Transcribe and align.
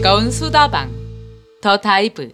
즐거운 0.00 0.30
수다방 0.30 0.90
더 1.60 1.76
다이브 1.76 2.32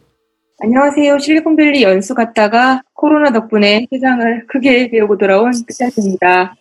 안녕하세요. 0.60 1.18
실리콘밸리 1.18 1.82
연수 1.82 2.14
갔다가 2.14 2.80
코로나 2.94 3.32
덕분에 3.32 3.88
세상을 3.90 4.46
크게 4.46 4.88
배우고 4.92 5.18
돌아온 5.18 5.50
끝자입니다 5.66 6.54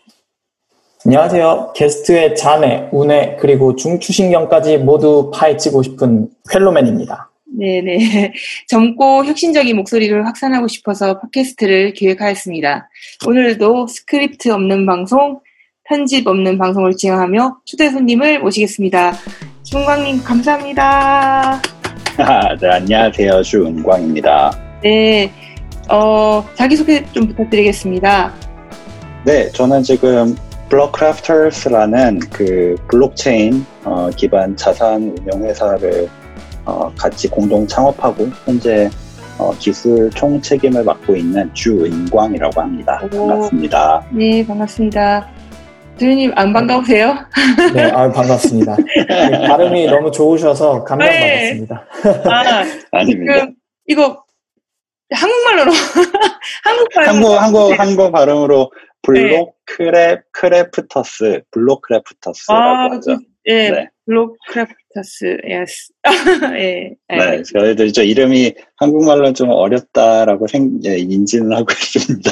안녕하세요. 1.05 1.73
게스트의 1.75 2.35
좌뇌, 2.35 2.89
우뇌, 2.91 3.37
그리고 3.39 3.75
중추신경까지 3.75 4.79
모두 4.79 5.29
파헤치고 5.31 5.83
싶은 5.83 6.27
펠로맨입니다. 6.51 7.29
네네. 7.55 8.33
젊고 8.67 9.25
혁신적인 9.25 9.75
목소리를 9.75 10.25
확산하고 10.25 10.67
싶어서 10.67 11.19
팟캐스트를 11.19 11.93
기획하였습니다. 11.93 12.89
오늘도 13.27 13.85
스크립트 13.85 14.49
없는 14.49 14.87
방송, 14.87 15.39
편집 15.83 16.25
없는 16.25 16.57
방송을 16.57 16.97
진행하며 16.97 17.59
초대 17.63 17.91
손님을 17.91 18.39
모시겠습니다. 18.39 19.13
은광님 19.65 20.23
감사합니다. 20.23 21.59
네, 22.61 22.67
안녕하세요. 22.69 23.41
주은광입니다. 23.41 24.55
네, 24.83 25.31
어, 25.89 26.45
자기소개 26.53 27.03
좀 27.11 27.27
부탁드리겠습니다. 27.29 28.31
네, 29.25 29.49
저는 29.49 29.81
지금 29.81 30.35
블록크래프터스라는 30.69 32.19
그 32.31 32.75
블록체인 32.89 33.65
어, 33.83 34.09
기반 34.15 34.55
자산 34.55 35.15
운영 35.19 35.43
회사를 35.43 36.09
어, 36.63 36.91
같이 36.95 37.27
공동 37.27 37.65
창업하고 37.65 38.29
현재 38.45 38.87
어, 39.39 39.51
기술 39.57 40.11
총 40.11 40.39
책임을 40.39 40.83
맡고 40.83 41.15
있는 41.15 41.51
주은광이라고 41.55 42.61
합니다. 42.61 43.01
오. 43.11 43.27
반갑습니다. 43.27 44.05
네, 44.11 44.45
반갑습니다. 44.45 45.34
도현님 45.97 46.31
안 46.35 46.51
반가우세요? 46.51 47.15
네, 47.73 47.83
아, 47.83 48.11
반갑습니다. 48.11 48.75
네, 48.75 49.47
발음이 49.47 49.85
너무 49.87 50.11
좋으셔서 50.11 50.79
네. 50.79 50.83
감명받았습니다. 50.85 51.87
아, 52.25 52.63
아닙니다. 52.91 53.33
지금 53.33 53.55
이거 53.87 54.23
한국말로 55.11 55.71
한국 56.63 56.89
발음 56.93 57.09
한국 57.09 57.41
한국 57.41 57.69
네. 57.69 57.75
한국 57.75 58.11
발음으로 58.11 58.71
블록 59.01 59.55
크래 59.65 60.19
크래프터스 60.31 61.43
블록 61.51 61.81
크래프터스라고 61.83 62.63
아, 62.63 62.91
하죠. 62.95 63.17
예, 63.47 63.69
네. 63.69 63.89
블록크래프터스, 64.05 65.37
yes. 65.47 65.93
예, 66.59 66.91
네, 67.09 67.17
네. 67.37 67.43
저희들 67.43 67.93
저 67.93 68.03
이름이 68.03 68.55
한국말로 68.77 69.31
좀 69.33 69.49
어렵다라고 69.51 70.47
생, 70.47 70.79
예, 70.85 70.97
인지는 70.97 71.53
하고 71.53 71.67
있습니다. 71.71 72.31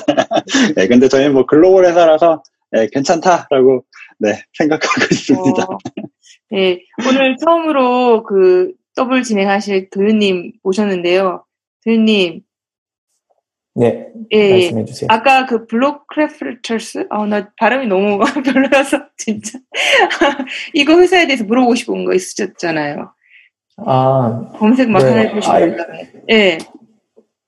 네, 0.76 0.88
근데 0.88 1.08
저희는 1.08 1.34
뭐 1.34 1.46
글로벌 1.46 1.86
회사라서 1.86 2.42
예, 2.76 2.88
괜찮다라고 2.92 3.86
네, 4.20 4.44
생각하고 4.54 5.02
있습니다. 5.12 5.64
어, 5.64 5.78
네, 6.52 6.80
오늘 7.08 7.38
처음으로 7.38 8.24
그 8.24 8.74
더블 8.96 9.24
진행하실 9.24 9.90
도윤님 9.90 10.54
모셨는데요. 10.64 11.46
도윤님, 11.84 12.42
네, 13.76 14.08
예, 14.32 14.52
말씀해 14.52 14.86
주세요. 14.86 15.08
아까 15.10 15.46
그 15.46 15.66
블록크래프터스, 15.66 17.08
아, 17.10 17.26
나 17.26 17.52
발음이 17.58 17.88
너무 17.88 18.20
별로여서 18.46 19.08
진짜 19.18 19.60
이거 20.74 21.00
회사에 21.00 21.26
대해서 21.26 21.44
물어보고 21.44 21.76
싶은 21.76 22.06
거 22.06 22.14
있으셨잖아요. 22.14 23.14
아, 23.78 24.52
검색 24.58 24.90
막 24.90 25.00
네. 25.00 25.10
하나 25.10 25.22
해보시고 25.22 25.54
아, 25.54 25.60
그다음에. 25.60 26.12
예, 26.30 26.58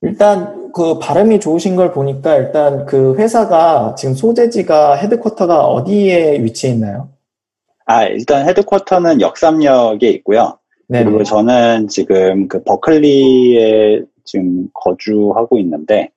일단 0.01 0.72
그 0.72 1.00
발음이 1.00 1.39
좋으신 1.39 1.75
걸 1.75 1.91
보니까 1.91 2.35
일단 2.35 2.85
그 2.85 3.16
회사가 3.16 3.95
지금 3.97 4.13
소재지가 4.13 4.95
헤드쿼터가 4.95 5.66
어디에 5.66 6.44
위치해 6.44 6.73
있나요? 6.73 7.09
아, 7.85 8.03
일단 8.06 8.47
헤드쿼터는 8.47 9.22
역삼역에 9.22 10.09
있고요. 10.09 10.57
네, 10.88 11.03
그리고 11.03 11.23
저는 11.23 11.88
지금 11.88 12.47
그 12.47 12.63
버클리에 12.63 14.03
지금 14.23 14.67
거주하고 14.73 15.57
있는데, 15.59 16.09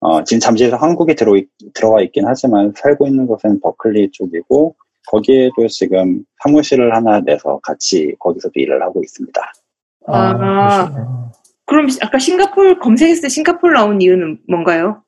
어, 0.00 0.24
지금 0.24 0.40
잠시에서 0.40 0.76
한국에 0.76 1.14
들어, 1.14 1.32
들어와 1.74 2.00
있긴 2.02 2.24
하지만 2.26 2.72
살고 2.76 3.06
있는 3.06 3.26
곳은 3.26 3.60
버클리 3.60 4.10
쪽이고, 4.12 4.74
거기에도 5.08 5.66
지금 5.68 6.24
사무실을 6.42 6.94
하나 6.94 7.20
내서 7.20 7.58
같이 7.62 8.14
거기서도 8.18 8.52
일을 8.54 8.82
하고 8.82 9.02
있습니다. 9.02 9.40
아, 10.06 10.16
아. 10.16 11.32
그럼 11.70 11.86
아까 12.02 12.18
싱가폴 12.18 12.80
검색했을 12.80 13.22
때 13.22 13.28
싱가폴 13.28 13.72
나온 13.72 14.02
이유는 14.02 14.40
뭔가요? 14.48 15.04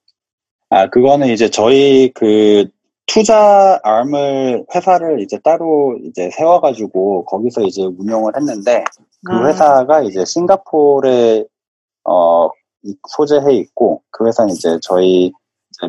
아, 0.70 0.88
그거는 0.88 1.26
이제 1.26 1.50
저희 1.50 2.12
그 2.14 2.66
투자 3.06 3.80
arm을 3.84 4.64
회사를 4.72 5.20
이제 5.20 5.40
따로 5.42 5.98
이제 6.04 6.30
세워가지고 6.30 7.24
거기서 7.24 7.62
이제 7.62 7.82
운영을 7.82 8.32
했는데 8.36 8.84
그 9.26 9.34
아. 9.34 9.48
회사가 9.48 10.02
이제 10.02 10.24
싱가포르에 10.24 11.44
어 12.04 12.48
이- 12.84 12.94
소재해 13.08 13.52
있고 13.54 14.02
그 14.12 14.24
회사는 14.28 14.54
이제 14.54 14.78
저희 14.82 15.32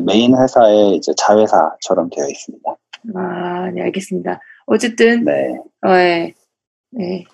메인 0.04 0.36
회사의 0.36 0.96
이제 0.96 1.12
자회사처럼 1.16 2.10
되어 2.10 2.26
있습니다. 2.28 2.76
아, 3.14 3.70
네, 3.72 3.82
알겠습니다. 3.82 4.40
어쨌든, 4.66 5.24
네. 5.24 5.56
어, 5.86 5.90
예. 5.92 6.34
네. 6.90 7.24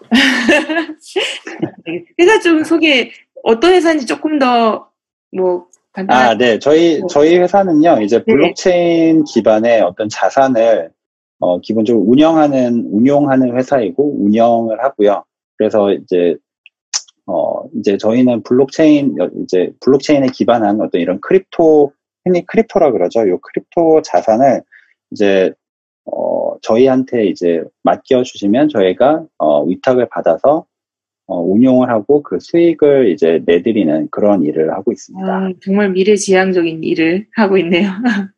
네. 1.87 2.05
회사 2.19 2.41
좀 2.41 2.65
소개, 2.65 3.11
어떤 3.43 3.73
회사인지 3.73 4.06
조금 4.06 4.39
더, 4.39 4.89
뭐, 5.33 5.67
아. 6.09 6.37
네. 6.37 6.59
저희 6.59 7.01
저희 7.09 7.37
회사는요. 7.37 8.01
이제 8.03 8.23
블록체인 8.23 9.25
기반의 9.25 9.81
어떤 9.81 10.09
자산을 10.09 10.91
어, 11.41 11.59
기본적으로 11.61 12.05
운영하는 12.06 12.87
운용하는 12.93 13.56
회사이고 13.56 14.25
운영을 14.25 14.83
하고요. 14.84 15.25
그래서 15.56 15.93
이제 15.93 16.37
어, 17.27 17.65
이제 17.77 17.97
저희는 17.97 18.43
블록체인 18.43 19.17
이제 19.43 19.72
블록체인에 19.81 20.28
기반한 20.28 20.81
어떤 20.81 21.01
이런 21.01 21.21
crypto 21.21 21.93
흔히 22.25 22.45
crypto라 22.47 22.93
그러죠. 22.93 23.28
요 23.28 23.39
crypto 23.39 24.03
자산을 24.03 24.62
이제 25.11 25.53
어, 26.05 26.57
저희한테 26.62 27.27
이제 27.27 27.62
맡겨 27.83 28.22
주시면 28.22 28.69
저희가 28.69 29.25
어, 29.39 29.65
위탁을 29.65 30.09
받아서 30.09 30.67
어, 31.31 31.41
운용을 31.41 31.89
하고 31.91 32.25
그 32.25 32.39
수익을 32.41 33.13
이제 33.13 33.41
내드리는 33.47 34.09
그런 34.11 34.43
일을 34.43 34.73
하고 34.73 34.91
있습니다. 34.91 35.33
아, 35.33 35.53
정말 35.63 35.91
미래지향적인 35.91 36.83
일을 36.83 37.29
하고 37.37 37.57
있네요. 37.59 37.89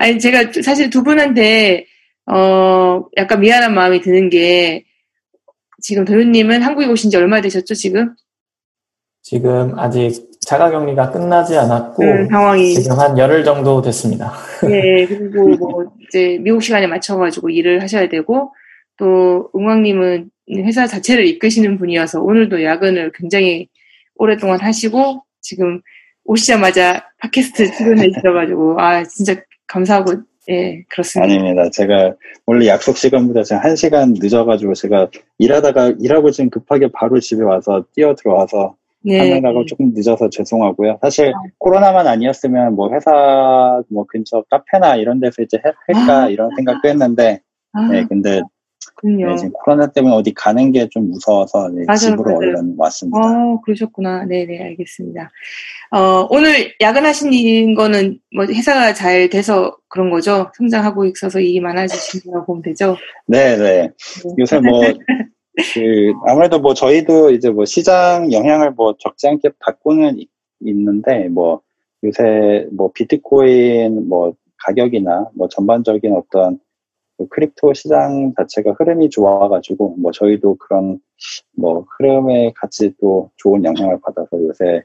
아니, 0.00 0.18
제가 0.18 0.50
사실 0.64 0.88
두 0.88 1.04
분한테, 1.04 1.84
어, 2.24 3.04
약간 3.18 3.40
미안한 3.40 3.74
마음이 3.74 4.00
드는 4.00 4.30
게, 4.30 4.86
지금 5.82 6.06
도윤님은 6.06 6.62
한국에 6.62 6.86
오신 6.86 7.10
지 7.10 7.18
얼마 7.18 7.42
되셨죠, 7.42 7.74
지금? 7.74 8.14
지금 9.20 9.78
아직 9.78 10.30
자가격리가 10.40 11.10
끝나지 11.10 11.58
않았고 11.58 12.02
음, 12.02 12.28
상황이. 12.30 12.72
지금 12.72 12.98
한 12.98 13.18
열흘 13.18 13.44
정도 13.44 13.82
됐습니다. 13.82 14.32
예, 14.70 15.04
그리고 15.04 15.48
뭐, 15.58 15.92
이제 16.08 16.38
미국 16.40 16.62
시간에 16.62 16.86
맞춰가지고 16.86 17.50
일을 17.50 17.82
하셔야 17.82 18.08
되고, 18.08 18.54
또, 18.96 19.50
응왕님은 19.54 20.30
회사 20.58 20.86
자체를 20.86 21.26
이끄시는 21.26 21.78
분이어서 21.78 22.20
오늘도 22.22 22.62
야근을 22.62 23.12
굉장히 23.14 23.68
오랫동안 24.16 24.60
하시고, 24.60 25.22
지금 25.40 25.80
오시자마자 26.24 27.04
팟캐스트 27.20 27.72
출연해 27.72 28.10
주셔가지고, 28.12 28.80
아, 28.80 29.02
진짜 29.04 29.36
감사하고, 29.66 30.14
예, 30.48 30.82
그렇습니다. 30.88 31.32
아닙니다. 31.32 31.70
제가 31.70 32.14
원래 32.46 32.66
약속 32.66 32.96
시간보다 32.96 33.42
지금 33.44 33.62
한 33.62 33.76
시간 33.76 34.14
늦어가지고 34.18 34.74
제가 34.74 35.08
일하다가 35.38 35.94
일하고 36.00 36.30
지금 36.32 36.50
급하게 36.50 36.88
바로 36.92 37.20
집에 37.20 37.42
와서 37.44 37.84
뛰어 37.94 38.14
들어와서 38.16 38.74
네. 39.04 39.18
하느라고 39.34 39.64
조금 39.66 39.92
늦어서 39.94 40.28
죄송하고요. 40.28 40.98
사실 41.02 41.28
아. 41.28 41.32
코로나만 41.58 42.06
아니었으면 42.06 42.74
뭐 42.74 42.92
회사 42.92 43.80
뭐 43.90 44.04
근처 44.08 44.42
카페나 44.50 44.96
이런 44.96 45.20
데서 45.20 45.42
이제 45.42 45.58
해- 45.58 45.72
할까 45.86 46.22
아. 46.24 46.28
이런 46.28 46.50
생각도 46.56 46.88
했는데 46.88 47.40
아, 47.72 47.86
네, 47.88 48.04
근데 48.08 48.40
그렇군요. 48.86 49.26
네, 49.30 49.36
지금 49.36 49.52
코로나 49.52 49.86
때문에 49.86 50.14
어디 50.14 50.32
가는 50.34 50.72
게 50.72 50.88
좀 50.90 51.10
무서워서 51.10 51.68
네, 51.68 51.84
맞아요, 51.86 51.98
집으로 51.98 52.24
맞아요. 52.24 52.36
얼른 52.38 52.74
왔습니다. 52.78 53.18
어, 53.18 53.60
그러셨구나. 53.60 54.24
네네, 54.24 54.62
알겠습니다. 54.62 55.30
어, 55.92 56.26
오늘 56.30 56.72
야근하신 56.80 57.74
거는 57.74 58.18
뭐 58.34 58.46
회사가 58.46 58.94
잘 58.94 59.28
돼서 59.28 59.76
그런 59.88 60.10
거죠? 60.10 60.50
성장하고 60.56 61.04
있어서 61.06 61.40
일이 61.40 61.60
많아지신 61.60 62.22
거라고 62.30 62.46
보면 62.46 62.62
되죠? 62.62 62.96
네, 63.26 63.56
네. 63.56 63.82
네. 63.82 63.90
요새 64.38 64.58
뭐, 64.60 64.80
그, 65.74 66.12
아무래도 66.26 66.58
뭐 66.60 66.72
저희도 66.74 67.32
이제 67.32 67.50
뭐 67.50 67.64
시장 67.66 68.32
영향을 68.32 68.70
뭐 68.72 68.94
적지 68.98 69.28
않게 69.28 69.50
받고는 69.60 70.18
있- 70.18 70.30
있는데, 70.64 71.28
뭐 71.28 71.60
요새 72.02 72.66
뭐 72.72 72.90
비트코인 72.94 74.08
뭐 74.08 74.32
가격이나 74.64 75.28
뭐 75.34 75.48
전반적인 75.48 76.14
어떤 76.14 76.58
그 77.20 77.28
crypto 77.28 77.74
시장 77.74 78.32
자체가 78.34 78.72
흐름이 78.78 79.10
좋아가지고, 79.10 79.96
뭐 79.98 80.10
저희도 80.10 80.56
그런 80.56 80.98
뭐 81.54 81.84
흐름에 81.98 82.52
같이 82.56 82.94
또 82.98 83.30
좋은 83.36 83.62
영향을 83.62 83.98
받아서 84.00 84.28
요새 84.32 84.82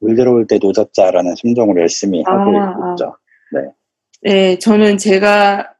물 0.00 0.16
들어올 0.16 0.48
때 0.48 0.58
노 0.60 0.71
젓자라는 0.71 1.36
심정으로 1.36 1.80
열심히 1.80 2.24
하고 2.26 2.58
아, 2.58 2.92
있죠. 2.92 3.16
네, 4.22 4.58
저는 4.58 4.98
제가 4.98 5.74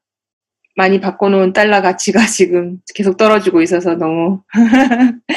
많이 0.77 1.01
바꿔놓은 1.01 1.53
달러 1.53 1.83
가치가 1.83 2.21
지금 2.33 2.79
계속 2.95 3.17
떨어지고 3.17 3.63
있어서 3.63 3.97
너무 3.97 4.43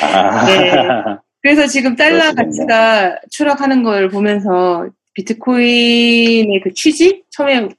아, 0.02 0.46
네. 0.46 1.18
그래서 1.42 1.66
지금 1.66 1.96
달러 1.96 2.32
그러시겠네. 2.32 2.44
가치가 2.44 3.20
추락하는 3.32 3.82
걸 3.82 4.10
보면서 4.10 4.88
비트코인의 5.14 6.62
그 6.62 6.74
취지 6.74 7.24
처음에 7.32 7.70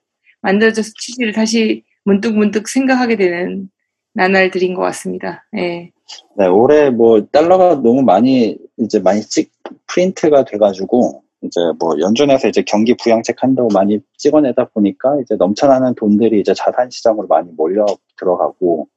만들어져서 0.41 0.91
취지를 0.99 1.33
다시 1.33 1.85
문득 2.05 2.37
문득 2.37 2.69
생각하게 2.69 3.17
되는 3.17 3.71
나날들인 4.15 4.75
것 4.75 4.83
같습니다. 4.83 5.47
예. 5.57 5.91
네, 6.37 6.47
올해 6.47 6.91
뭐 6.91 7.25
달러가 7.27 7.77
너무 7.77 8.03
많이 8.03 8.59
이제 8.79 8.99
많이 8.99 9.21
찍 9.21 9.53
프린트가 9.87 10.45
돼가지고 10.45 11.23
이제 11.43 11.61
뭐 11.79 11.99
연준에서 12.01 12.49
이제 12.49 12.63
경기 12.67 12.95
부양책 12.97 13.43
한다고 13.43 13.69
많이 13.73 14.01
찍어내다 14.19 14.71
보니까 14.71 15.21
이제 15.23 15.37
넘쳐나는 15.37 15.95
돈들이 15.95 16.41
이제 16.41 16.53
자산 16.55 16.91
시장으로 16.91 17.29
많이 17.29 17.51
몰려 17.53 17.87
들어가고 18.19 18.89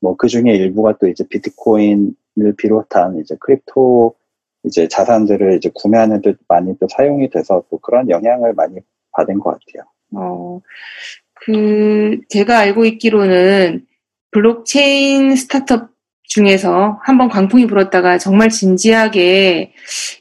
뭐 0.00 0.16
그 0.16 0.28
중에 0.28 0.52
일부가 0.54 0.96
또 0.98 1.08
이제 1.08 1.24
비트코인을 1.28 2.56
비롯한 2.58 3.18
이제 3.20 3.36
crypto 3.40 4.14
이제 4.64 4.86
자산들을 4.88 5.56
이제 5.56 5.70
구매하는 5.74 6.20
데 6.20 6.34
많이 6.48 6.76
또 6.78 6.86
사용이 6.88 7.30
돼서 7.30 7.64
또 7.70 7.78
그런 7.78 8.10
영향을 8.10 8.52
많이 8.54 8.78
받은 9.12 9.38
것 9.38 9.50
같아요. 9.50 9.90
어, 10.14 10.60
그, 11.44 12.20
제가 12.28 12.58
알고 12.58 12.84
있기로는 12.84 13.84
블록체인 14.30 15.36
스타트업 15.36 15.90
중에서 16.24 16.98
한번 17.02 17.28
광풍이 17.28 17.66
불었다가 17.66 18.16
정말 18.18 18.48
진지하게 18.48 19.72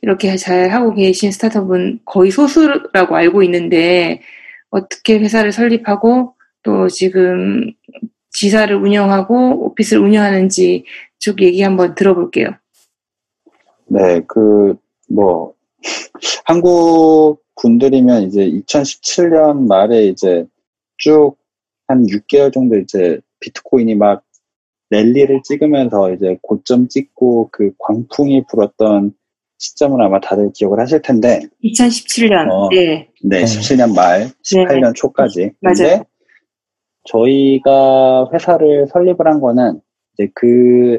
이렇게 0.02 0.36
잘 0.36 0.70
하고 0.70 0.94
계신 0.94 1.32
스타트업은 1.32 2.02
거의 2.06 2.32
소수라고 2.32 3.16
알고 3.16 3.44
있는데 3.44 4.22
어떻게 4.70 5.20
회사를 5.20 5.52
설립하고 5.52 6.34
또 6.64 6.88
지금 6.90 7.72
지사를 8.32 8.76
운영하고 8.76 9.66
오피스를 9.66 10.02
운영하는지 10.02 10.86
쭉 11.20 11.42
얘기 11.42 11.62
한번 11.62 11.96
들어볼게요. 11.96 12.50
네, 13.88 14.22
그, 14.28 14.76
뭐, 15.10 15.54
한국 16.46 17.42
분들이면 17.62 18.24
이제 18.24 18.50
2017년 18.50 19.68
말에 19.68 20.06
이제 20.08 20.46
쭉 21.02 21.42
한 21.92 22.06
6개월 22.08 22.54
정도 22.54 22.78
이제 22.78 23.20
비트코인이 23.42 23.96
막 23.96 24.24
랠리를 24.90 25.42
찍으면서 25.44 26.14
이제 26.14 26.38
고점 26.42 26.88
찍고 26.88 27.50
그 27.52 27.72
광풍이 27.80 28.46
불었던 28.50 29.14
시점을 29.58 30.02
아마 30.02 30.20
다들 30.20 30.52
기억을 30.54 30.80
하실 30.80 31.02
텐데, 31.02 31.42
2017년. 31.64 32.50
어. 32.50 32.70
네. 32.72 33.10
네, 33.24 33.40
네. 33.40 33.44
17년 33.44 33.94
말, 33.94 34.30
18년 34.44 34.96
초까지. 34.96 35.52
맞아요. 35.60 35.76
근데 35.76 36.04
저희가 37.06 38.30
회사를 38.34 38.88
설립을 38.88 39.28
한 39.28 39.40
거는 39.40 39.82
이제 40.14 40.30
그 40.34 40.98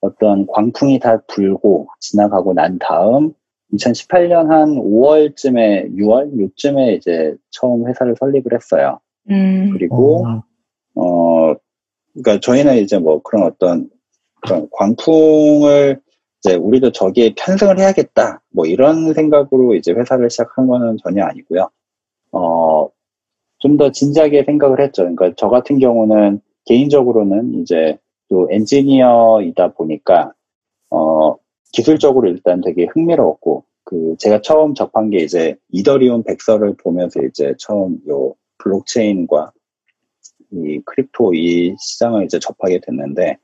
어떤 0.00 0.46
광풍이 0.46 0.98
다 0.98 1.22
불고 1.28 1.88
지나가고 2.00 2.52
난 2.52 2.78
다음 2.78 3.32
2018년 3.72 4.48
한 4.48 4.74
5월쯤에 4.76 5.96
6월 5.96 6.38
요쯤에 6.38 6.94
이제 6.94 7.34
처음 7.50 7.88
회사를 7.88 8.14
설립을 8.18 8.52
했어요. 8.52 9.00
음, 9.30 9.70
그리고 9.72 10.24
어, 10.26 10.42
어 11.00 11.54
그러니까 12.14 12.40
저희는 12.40 12.78
이제 12.78 12.98
뭐 12.98 13.22
그런 13.22 13.44
어떤 13.46 13.90
그런 14.42 14.68
광풍을 14.72 16.00
이제 16.40 16.54
우리도 16.56 16.92
저기에 16.92 17.34
편승을 17.36 17.78
해야겠다 17.78 18.42
뭐 18.50 18.66
이런 18.66 19.14
생각으로 19.14 19.74
이제 19.74 19.92
회사를 19.92 20.30
시작한 20.30 20.66
거는 20.66 20.98
전혀 21.02 21.24
아니고요. 21.24 21.70
어 22.32 22.88
좀 23.64 23.78
더 23.78 23.90
진지하게 23.90 24.44
생각을 24.44 24.80
했죠. 24.82 25.02
그러니까 25.04 25.32
저 25.38 25.48
같은 25.48 25.78
경우는 25.78 26.40
개인적으로는 26.66 27.62
이제 27.62 27.98
또 28.28 28.46
엔지니어이다 28.50 29.72
보니까 29.72 30.34
어 30.90 31.36
기술적으로 31.72 32.28
일단 32.28 32.60
되게 32.60 32.84
흥미로웠고 32.92 33.64
그 33.84 34.16
제가 34.18 34.42
처음 34.42 34.74
접한 34.74 35.08
게 35.10 35.18
이제 35.18 35.56
이더리움 35.70 36.24
백서를 36.24 36.74
보면서 36.76 37.22
이제 37.22 37.54
처음 37.58 37.98
요 38.08 38.34
블록체인과 38.64 39.52
이 40.52 40.80
crypto 40.86 41.34
이 41.34 41.74
시장을 41.78 42.24
이제 42.24 42.38
접하게 42.40 42.80
됐는데 42.80 43.36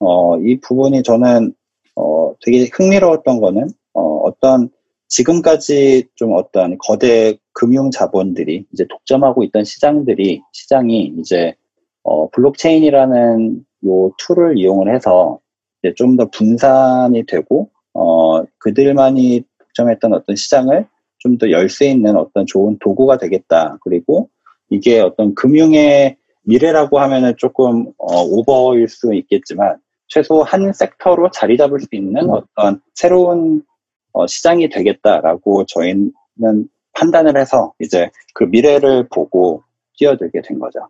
어 0.00 0.36
이 0.38 0.60
부분이 0.60 1.02
저는 1.02 1.54
어 1.96 2.34
되게 2.42 2.68
흥미로웠던 2.72 3.40
거는 3.40 3.68
어 3.94 4.00
어떤 4.24 4.68
지금까지 5.08 6.08
좀 6.16 6.34
어떤 6.34 6.76
거대 6.78 7.38
금융 7.52 7.90
자본들이 7.90 8.66
이제 8.72 8.86
독점하고 8.88 9.44
있던 9.44 9.64
시장들이 9.64 10.42
시장이 10.52 11.14
이제 11.18 11.54
어 12.02 12.28
블록체인이라는 12.30 13.64
요 13.86 14.12
tool을 14.18 14.58
이용을 14.58 14.94
해서 14.94 15.40
이제 15.82 15.94
좀 15.94 16.16
더 16.16 16.28
분산이 16.30 17.24
되고 17.26 17.70
어 17.94 18.42
그들만이 18.58 19.44
독점했던 19.58 20.12
어떤 20.14 20.36
시장을 20.36 20.86
좀 21.18 21.38
더열수 21.38 21.84
있는 21.84 22.16
어떤 22.16 22.46
좋은 22.46 22.78
도구가 22.80 23.18
되겠다. 23.18 23.78
그리고 23.82 24.28
이게 24.70 25.00
어떤 25.00 25.34
금융의 25.34 26.16
미래라고 26.42 27.00
하면은 27.00 27.34
조금 27.36 27.86
어, 27.98 28.22
오버일 28.22 28.88
수 28.88 29.14
있겠지만 29.14 29.78
최소 30.08 30.42
한 30.42 30.72
섹터로 30.72 31.30
자리 31.30 31.56
잡을 31.56 31.80
수 31.80 31.88
있는 31.92 32.30
어떤 32.30 32.80
새로운 32.94 33.62
어, 34.12 34.26
시장이 34.26 34.68
되겠다라고 34.68 35.64
저희는 35.66 36.12
판단을 36.92 37.36
해서 37.36 37.74
이제 37.80 38.10
그 38.34 38.44
미래를 38.44 39.08
보고 39.12 39.62
뛰어들게 39.98 40.40
된 40.42 40.58
거죠. 40.58 40.80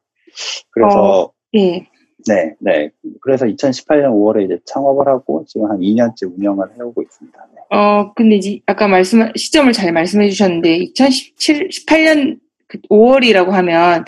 그래서 0.71 1.33
예. 1.55 1.87
네, 2.29 2.55
네. 2.59 2.91
그래서 3.21 3.47
2018년 3.47 4.11
5월에 4.11 4.45
이제 4.45 4.59
창업을 4.65 5.07
하고 5.07 5.45
지금 5.47 5.71
한 5.71 5.79
2년째 5.79 6.33
운영을 6.37 6.69
해오고 6.77 7.03
있습니다. 7.03 7.47
네. 7.55 7.77
어, 7.77 8.13
근데 8.15 8.37
이제 8.37 8.61
아까 8.67 8.89
말씀, 8.89 9.31
시점을 9.37 9.73
잘 9.73 9.93
말씀해 9.93 10.29
주셨는데, 10.31 10.77
2017, 10.77 11.69
18년 11.69 12.41
5월이라고 12.91 13.51
하면 13.51 14.05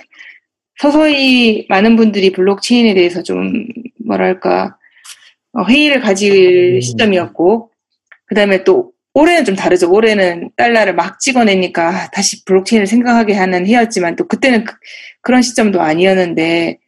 서서히 0.79 1.67
많은 1.69 1.97
분들이 1.97 2.33
블록체인에 2.33 2.95
대해서 2.95 3.23
좀, 3.23 3.67
뭐랄까, 4.05 4.77
어, 5.53 5.65
회의를 5.65 6.01
가질 6.01 6.77
음. 6.77 6.81
시점이었고, 6.81 7.71
그 8.27 8.35
다음에 8.35 8.63
또 8.65 8.93
올해는 9.15 9.45
좀 9.45 9.57
다르죠. 9.57 9.91
올해는 9.91 10.51
달러를 10.57 10.95
막 10.95 11.19
찍어내니까 11.19 12.11
다시 12.13 12.45
블록체인을 12.45 12.87
생각하게 12.87 13.35
하는 13.35 13.67
해였지만 13.67 14.15
또 14.15 14.29
그때는 14.29 14.65
그, 14.65 14.75
런 15.33 15.43
시점도 15.43 15.81
아니었는데 15.81 16.79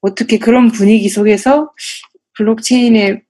어떻게 0.00 0.38
그런 0.38 0.70
분위기 0.70 1.08
속에서 1.08 1.70
블록체인의 2.36 3.22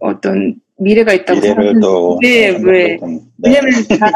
어떤 0.00 0.56
미래가 0.78 1.12
있다고 1.12 1.40
미래를 1.40 1.80
또 1.80 2.18
네, 2.22 2.58
왜? 2.62 2.96
네. 2.96 3.20
왜냐면 3.44 3.70
다 4.00 4.10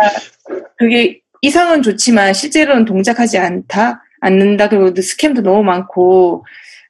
그게 0.79 1.21
이상은 1.43 1.83
좋지만 1.83 2.33
실제로는 2.33 2.85
동작하지 2.85 3.37
않다, 3.37 4.03
않는다, 4.21 4.69
그리고 4.69 4.95
또 4.95 5.03
스캠도 5.03 5.43
너무 5.43 5.63
많고 5.65 6.45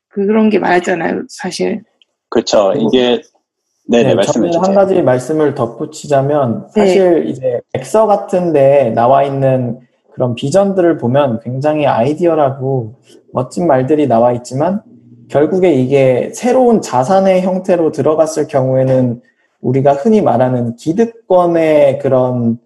그런 0.09 0.50
게 0.50 0.59
많았잖아요, 0.59 1.23
사실. 1.28 1.82
그렇죠. 2.28 2.73
이게 2.75 3.23
네네 3.88 4.09
네, 4.11 4.14
말씀해 4.14 4.50
저는 4.50 4.56
한 4.56 4.62
주세요. 4.64 4.75
가지 4.75 5.02
말씀을 5.02 5.54
덧붙이자면 5.54 6.68
네. 6.75 6.80
사실 6.87 7.26
이제 7.28 7.61
백서 7.73 8.06
같은데 8.06 8.92
나와 8.94 9.25
있는 9.25 9.80
그런 10.12 10.35
비전들을 10.35 10.99
보면 10.99 11.40
굉장히 11.40 11.87
아이디어라고 11.87 13.00
멋진 13.32 13.66
말들이 13.66 14.06
나와 14.06 14.32
있지만 14.32 14.82
결국에 15.30 15.73
이게 15.73 16.30
새로운 16.35 16.82
자산의 16.82 17.40
형태로 17.40 17.92
들어갔을 17.92 18.47
경우에는 18.47 19.23
우리가 19.62 19.94
흔히 19.94 20.21
말하는 20.21 20.76
기득권의 20.76 21.99
그런 22.00 22.59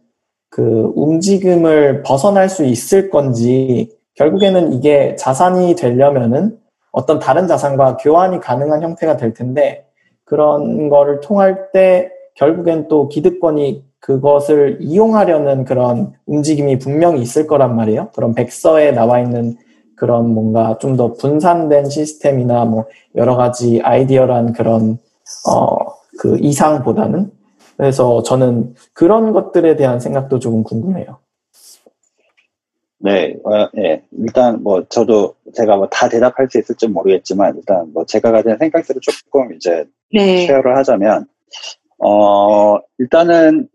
그 0.57 0.91
움직임을 0.95 2.03
벗어날 2.03 2.49
수 2.49 2.65
있을 2.65 3.11
건지 3.11 3.95
결국에는 4.15 4.73
이게 4.73 5.15
자산이 5.17 5.75
되려면은 5.75 6.57
어떤 6.93 7.19
다른 7.19 7.47
자산과 7.47 7.99
교환이 7.99 8.41
가능한 8.41 8.83
형태가 8.83 9.19
될 9.19 9.35
텐데 9.35 9.85
그런 10.25 10.89
거를 10.89 11.21
통할 11.21 11.71
때 11.73 12.09
결국엔 12.37 12.89
또 12.89 13.09
기득권이 13.09 13.85
그것을 14.01 14.79
이용하려는 14.81 15.67
그런 15.67 16.15
움직임이 16.25 16.79
분명히 16.79 17.21
있을 17.21 17.47
거란 17.47 17.77
말이에요. 17.77 18.09
그런 18.15 18.35
백서에 18.35 18.93
나와 18.93 19.21
있는 19.21 19.59
그런 19.95 20.33
뭔가 20.33 20.79
좀 20.79 20.97
더 20.97 21.13
분산된 21.13 21.91
시스템이나 21.91 22.65
뭐 22.65 22.87
여러 23.15 23.37
가지 23.37 23.83
아이디어란 23.83 24.55
그런 24.55 24.97
어 25.47 25.97
그 26.19 26.39
이상보다는 26.41 27.31
그래서 27.77 28.23
저는 28.23 28.75
그런 28.93 29.33
것들에 29.33 29.77
대한 29.77 30.01
생각도 30.01 30.39
조금 30.39 30.63
궁금해요. 30.63 31.19
네, 32.99 33.37
어, 33.45 33.69
예. 33.77 34.03
일단 34.19 34.63
뭐 34.63 34.83
저도 34.89 35.35
제가 35.55 35.77
뭐 35.77 35.87
다 35.91 36.09
대답할 36.09 36.49
수 36.51 36.59
있을지 36.59 36.89
모르겠지만 36.89 37.57
일단 37.57 37.93
뭐 37.93 38.05
제가 38.07 38.33
가진 38.33 38.57
생각들을 38.59 39.01
조금 39.03 39.53
이제 39.55 39.85
네. 40.13 40.47
쉐어를 40.47 40.77
하자면 40.79 41.27
어 41.99 42.79
일단은 42.99 43.69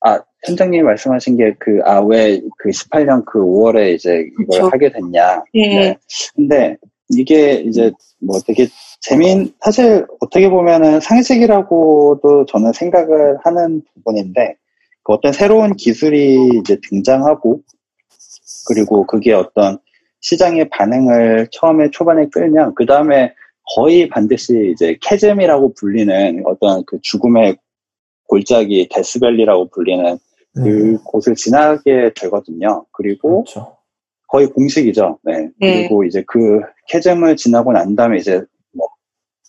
아 0.00 0.20
팀장님이 0.44 0.82
말씀하신 0.84 1.36
게 1.36 1.54
그, 1.58 1.80
아, 1.84 2.00
왜 2.00 2.40
그 2.58 2.68
18년 2.70 3.24
그 3.24 3.40
5월에 3.40 3.94
이제 3.94 4.24
이걸 4.40 4.46
그쵸. 4.46 4.68
하게 4.68 4.92
됐냐. 4.92 5.42
예. 5.54 5.68
네. 5.68 5.98
근데 6.36 6.76
이게 7.10 7.62
이제 7.66 7.92
뭐 8.20 8.38
되게 8.46 8.66
재민, 9.00 9.52
사실 9.60 10.06
어떻게 10.20 10.48
보면은 10.50 11.00
상식이라고도 11.00 12.46
저는 12.46 12.72
생각을 12.72 13.38
하는 13.44 13.82
부분인데, 13.94 14.56
그 15.04 15.12
어떤 15.12 15.32
새로운 15.32 15.74
기술이 15.74 16.36
이제 16.60 16.78
등장하고, 16.88 17.62
그리고 18.66 19.06
그게 19.06 19.32
어떤 19.32 19.78
시장의 20.20 20.68
반응을 20.70 21.48
처음에 21.52 21.90
초반에 21.90 22.26
끌면, 22.30 22.74
그 22.74 22.86
다음에 22.86 23.32
거의 23.76 24.08
반드시 24.08 24.72
이제 24.72 24.96
캐즘이라고 25.00 25.74
불리는 25.74 26.42
어떤 26.46 26.84
그 26.86 26.98
죽음의 27.02 27.56
골짜기 28.26 28.88
데스밸리라고 28.90 29.68
불리는 29.68 30.18
음, 30.58 30.62
그 30.62 31.02
곳을 31.04 31.34
지나게 31.34 32.12
되거든요. 32.14 32.84
그리고 32.92 33.44
그렇죠. 33.44 33.76
거의 34.26 34.46
공식이죠. 34.48 35.18
네. 35.22 35.48
네. 35.58 35.82
그리고 35.82 36.04
이제 36.04 36.22
그 36.26 36.60
캐즘을 36.88 37.36
지나고 37.36 37.72
난 37.72 37.94
다음에 37.96 38.18
이제 38.18 38.42
뭐 38.72 38.88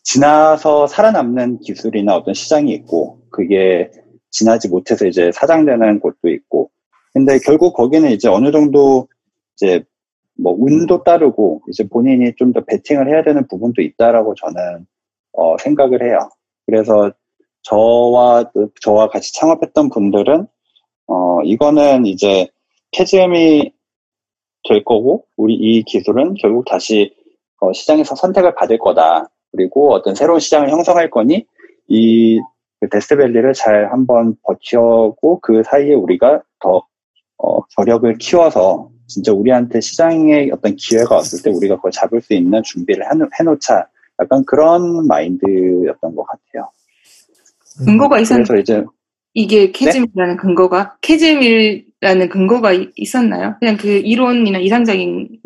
지나서 0.03 0.87
살아남는 0.87 1.59
기술이나 1.61 2.15
어떤 2.15 2.33
시장이 2.33 2.71
있고 2.73 3.21
그게 3.31 3.91
지나지 4.31 4.69
못해서 4.69 5.05
이제 5.07 5.31
사장되는 5.33 5.99
곳도 5.99 6.29
있고 6.29 6.69
근데 7.13 7.39
결국 7.39 7.73
거기는 7.73 8.09
이제 8.11 8.27
어느 8.29 8.51
정도 8.51 9.07
이제 9.55 9.83
뭐 10.37 10.55
운도 10.57 11.03
따르고 11.03 11.63
이제 11.69 11.87
본인이 11.87 12.33
좀 12.37 12.53
더 12.53 12.63
베팅을 12.65 13.09
해야 13.09 13.23
되는 13.23 13.47
부분도 13.47 13.81
있다라고 13.81 14.35
저는 14.35 14.85
어 15.33 15.57
생각을 15.57 16.03
해요. 16.03 16.29
그래서 16.65 17.11
저와 17.63 18.51
저와 18.81 19.09
같이 19.09 19.33
창업했던 19.33 19.89
분들은 19.89 20.47
어 21.07 21.41
이거는 21.43 22.05
이제 22.05 22.47
캐즘이 22.91 23.71
될 24.67 24.83
거고 24.85 25.25
우리 25.37 25.55
이 25.55 25.83
기술은 25.83 26.35
결국 26.35 26.65
다시 26.65 27.13
어, 27.59 27.73
시장에서 27.73 28.15
선택을 28.15 28.55
받을 28.55 28.77
거다. 28.77 29.29
그리고 29.51 29.93
어떤 29.93 30.15
새로운 30.15 30.39
시장을 30.39 30.69
형성할 30.69 31.09
거니 31.09 31.45
이 31.87 32.39
데스밸리를 32.91 33.51
잘 33.53 33.91
한번 33.91 34.35
버텨고 34.43 35.39
그 35.41 35.63
사이에 35.63 35.93
우리가 35.93 36.41
더 36.59 36.83
어, 37.37 37.59
저력을 37.75 38.15
키워서 38.17 38.89
진짜 39.07 39.33
우리한테 39.33 39.81
시장에 39.81 40.49
어떤 40.53 40.75
기회가 40.75 41.15
왔을 41.15 41.41
때 41.41 41.49
우리가 41.49 41.77
그걸 41.77 41.91
잡을 41.91 42.21
수 42.21 42.33
있는 42.33 42.61
준비를 42.63 43.05
해놓- 43.11 43.29
해놓자. 43.39 43.87
약간 44.21 44.43
그런 44.45 45.07
마인드였던 45.07 46.15
것 46.15 46.25
같아요. 46.25 46.69
음, 47.81 47.85
근거가 47.85 48.19
있었 48.19 48.35
그래서 48.35 48.57
이제 48.57 48.83
이게 49.33 49.71
chasm이라는 49.71 50.37
근거가 50.37 50.97
chasm이라는 51.01 52.29
근거가 52.29 52.73
이- 52.73 52.89
있었나요? 52.95 53.55
그냥 53.59 53.77
그 53.77 53.87
이론이나 53.87 54.59
이상적인 54.59 55.39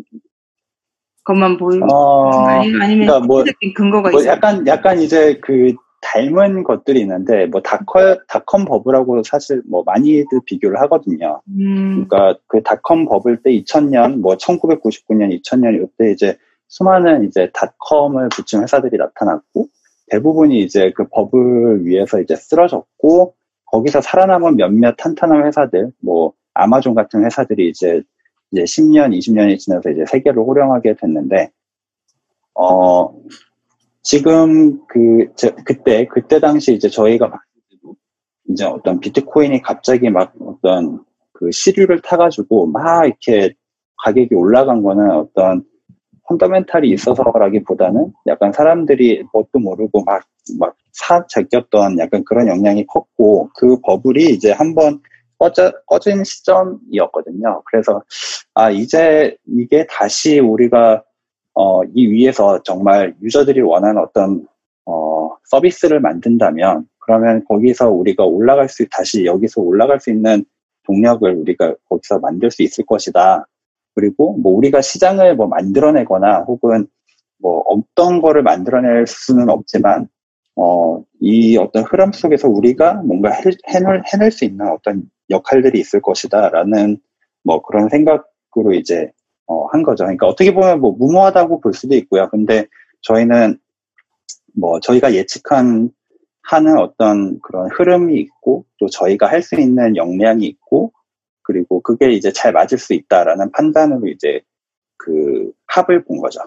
것만 1.24 1.56
보이 1.56 1.80
어, 1.82 2.30
아니면 2.30 3.06
그러니까 3.06 3.20
뭐- 3.20 3.44
근거가 3.74 4.10
뭐 4.10 4.20
있어요? 4.20 4.32
약간 4.32 4.66
약간 4.66 5.00
이제 5.00 5.38
그 5.42 5.74
닮은 6.02 6.64
것들이 6.64 7.00
있는데 7.00 7.46
뭐 7.46 7.62
닷컴 7.62 8.18
닷컴 8.28 8.66
버블하고 8.66 9.22
사실 9.22 9.62
뭐 9.68 9.82
많이들 9.84 10.40
비교를 10.44 10.78
하거든요. 10.82 11.40
음, 11.48 12.06
그러니까 12.06 12.38
그 12.46 12.62
닷컴 12.62 13.06
버블 13.06 13.42
때 13.42 13.50
2000년 13.50 14.20
뭐 14.20 14.36
1999년 14.36 15.40
2000년 15.40 15.82
이때 15.82 16.12
이제 16.12 16.36
수많은 16.68 17.26
이제 17.26 17.50
닷컴을 17.54 18.28
붙인 18.28 18.62
회사들이 18.62 18.98
나타났고 18.98 19.68
대부분이 20.10 20.62
이제 20.62 20.92
그 20.94 21.06
버블 21.10 21.86
위에서 21.86 22.20
이제 22.20 22.36
쓰러졌고 22.36 23.34
거기서 23.66 24.02
살아남은 24.02 24.56
몇몇 24.56 24.94
탄탄한 24.98 25.46
회사들 25.46 25.90
뭐 26.02 26.34
아마존 26.52 26.94
같은 26.94 27.24
회사들이 27.24 27.68
이제 27.68 28.02
이제 28.54 28.64
10년 28.64 29.16
20년이 29.18 29.58
지나서 29.58 29.90
이제 29.90 30.04
세계를 30.06 30.42
호령하게 30.42 30.94
됐는데 30.96 31.50
어 32.54 33.12
지금 34.02 34.86
그 34.86 35.28
저- 35.36 35.54
그때 35.64 36.06
그때 36.06 36.40
당시 36.40 36.74
이제 36.74 36.88
저희가 36.88 37.30
봤을 37.30 37.44
이제 38.50 38.64
어떤 38.64 39.00
비트코인이 39.00 39.62
갑자기 39.62 40.10
막 40.10 40.32
어떤 40.40 41.04
그 41.32 41.50
시류를 41.50 42.00
타가지고 42.02 42.66
막 42.66 43.06
이렇게 43.06 43.54
가격이 44.04 44.34
올라간 44.34 44.82
거는 44.82 45.10
어떤 45.10 45.64
펀더멘탈이 46.28 46.88
있어서라기보다는 46.90 48.12
약간 48.26 48.52
사람들이 48.52 49.24
뭣도 49.32 49.58
모르고 49.58 50.04
막, 50.04 50.24
막 50.58 50.76
사, 50.92 51.26
제꼈던 51.26 51.98
약간 51.98 52.24
그런 52.24 52.48
영향이 52.48 52.86
컸고 52.86 53.50
그 53.56 53.80
버블이 53.80 54.24
이제 54.26 54.52
한번 54.52 55.00
꺼져, 55.38 55.72
꺼진 55.86 56.24
시점이었거든요. 56.24 57.62
그래서 57.66 58.02
아, 58.54 58.70
이제 58.70 59.36
이게 59.46 59.86
다시 59.88 60.38
우리가 60.38 61.02
어, 61.54 61.82
이 61.94 62.06
위에서 62.06 62.62
정말 62.62 63.14
유저들이 63.22 63.60
원하는 63.60 64.02
어떤 64.02 64.46
어, 64.86 65.30
서비스를 65.44 66.00
만든다면 66.00 66.86
그러면 66.98 67.44
거기서 67.48 67.90
우리가 67.90 68.24
올라갈 68.24 68.68
수 68.68 68.86
다시 68.88 69.24
여기서 69.24 69.60
올라갈 69.60 70.00
수 70.00 70.10
있는 70.10 70.44
동력을 70.86 71.30
우리가 71.30 71.74
거기서 71.88 72.18
만들 72.18 72.50
수 72.50 72.62
있을 72.62 72.84
것이다. 72.86 73.46
그리고 73.94 74.36
뭐 74.38 74.52
우리가 74.52 74.80
시장을 74.80 75.36
뭐 75.36 75.46
만들어내거나 75.46 76.40
혹은 76.40 76.86
뭐 77.38 77.62
어떤 77.66 78.20
거를 78.20 78.42
만들어낼 78.42 79.06
수는 79.06 79.48
없지만 79.48 80.08
어, 80.56 81.02
이 81.20 81.56
어떤 81.56 81.82
흐름 81.84 82.12
속에서 82.12 82.48
우리가 82.48 82.94
뭔가 83.02 83.30
해, 83.30 83.42
해낼, 83.68 84.02
해낼 84.12 84.30
수 84.30 84.44
있는 84.44 84.68
어떤 84.68 85.04
역할들이 85.30 85.80
있을 85.80 86.00
것이다라는 86.00 86.98
뭐 87.42 87.62
그런 87.62 87.88
생각으로 87.88 88.72
이제 88.74 89.10
어, 89.46 89.66
한 89.66 89.82
거죠. 89.82 90.04
그러니까 90.04 90.26
어떻게 90.26 90.54
보면 90.54 90.80
뭐 90.80 90.92
무모하다고 90.92 91.60
볼 91.60 91.74
수도 91.74 91.94
있고요. 91.96 92.28
근데 92.30 92.66
저희는 93.02 93.58
뭐 94.54 94.80
저희가 94.80 95.14
예측한 95.14 95.90
하는 96.42 96.78
어떤 96.78 97.40
그런 97.40 97.70
흐름이 97.70 98.18
있고 98.20 98.64
또 98.78 98.86
저희가 98.86 99.26
할 99.26 99.42
수 99.42 99.56
있는 99.60 99.96
역량이 99.96 100.44
있고 100.46 100.92
그리고 101.42 101.80
그게 101.82 102.12
이제 102.12 102.32
잘 102.32 102.52
맞을 102.52 102.78
수 102.78 102.94
있다라는 102.94 103.50
판단으로 103.52 104.08
이제 104.08 104.40
그 104.96 105.52
합을 105.66 106.04
본 106.04 106.18
거죠. 106.18 106.40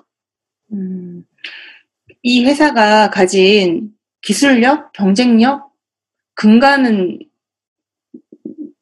음, 0.71 1.25
이 2.23 2.45
회사가 2.45 3.09
가진 3.09 3.91
기술력, 4.27 4.91
경쟁력, 4.91 5.71
근간은 6.33 7.17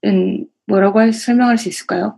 은 0.04 0.48
뭐라고 0.66 0.98
할- 1.00 1.14
설명할 1.14 1.60
수 1.60 1.70
있을까요? 1.70 2.18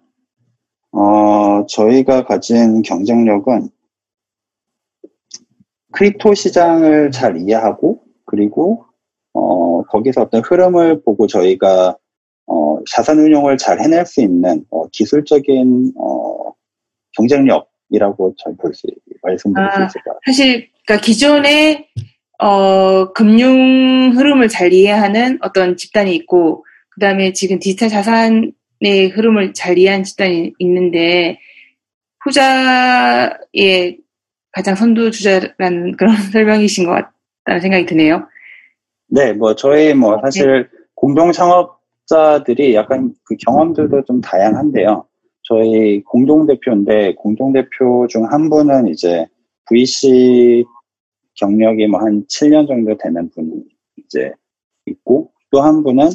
어, 0.94 1.66
저희가 1.66 2.24
가진 2.24 2.82
경쟁력은 2.84 3.68
crypto 5.92 6.36
시장을 6.36 7.12
잘 7.12 7.36
이해하고 7.36 8.02
그리고 8.24 8.86
어, 9.34 9.84
거기서 9.84 10.22
어떤 10.22 10.42
흐름을 10.42 11.02
보고 11.04 11.28
저희가 11.28 11.98
어, 12.46 12.80
자산 12.90 13.20
운용을 13.20 13.58
잘 13.58 13.82
해낼 13.82 14.06
수 14.06 14.22
있는 14.22 14.64
어, 14.70 14.88
기술적인 14.88 15.94
어, 15.98 16.54
경쟁력이라고 17.12 18.36
잘 18.42 18.56
볼 18.56 18.74
수 18.74 18.88
말씀드릴 19.22 19.68
수 19.74 19.80
아. 19.80 19.86
있을 19.86 20.02
것 20.02 20.12
같아요. 20.12 20.20
사실 20.28 20.70
그러니까 20.86 21.06
기존의 21.06 21.90
어, 22.40 23.12
금융 23.14 24.12
흐름을 24.16 24.48
잘 24.48 24.74
이해하는 24.74 25.40
어떤 25.42 25.76
집단이 25.76 26.16
있고 26.16 26.66
그 26.90 27.00
다음에 27.00 27.34
지금 27.34 27.60
디지털 27.60 27.90
자산의 27.90 29.10
흐름을 29.14 29.54
잘 29.54 29.78
이해하는 29.78 30.04
집단이 30.04 30.54
있는데 30.60 31.40
후자의 32.24 33.98
가장 34.52 34.76
선두주자라는 34.76 35.98
그런 35.98 36.16
설명이신 36.32 36.86
것 36.86 36.92
같다는 37.46 37.62
생각이 37.62 37.86
드네요. 37.86 38.28
네, 39.10 39.34
뭐 39.34 39.56
저희 39.56 39.94
뭐 39.94 40.20
사실 40.24 40.68
공동 40.96 41.32
창업자들이 41.32 42.76
약간 42.76 43.14
그 43.24 43.36
경험들도 43.46 44.04
좀 44.06 44.22
다양한데요. 44.22 45.06
저희 45.44 46.04
공동 46.04 46.46
대표인데 46.46 47.16
공동 47.16 47.54
대표 47.54 48.06
중 48.10 48.26
한 48.26 48.50
분은 48.50 48.88
이제 48.90 49.26
VC 49.70 50.66
경력이 51.38 51.88
뭐 51.88 52.00
한 52.02 52.26
7년 52.28 52.68
정도 52.68 52.98
되는 52.98 53.30
분이 53.30 53.64
이제 53.98 54.32
있고 54.86 55.32
또 55.52 55.62
한 55.62 55.84
분은 55.84 56.10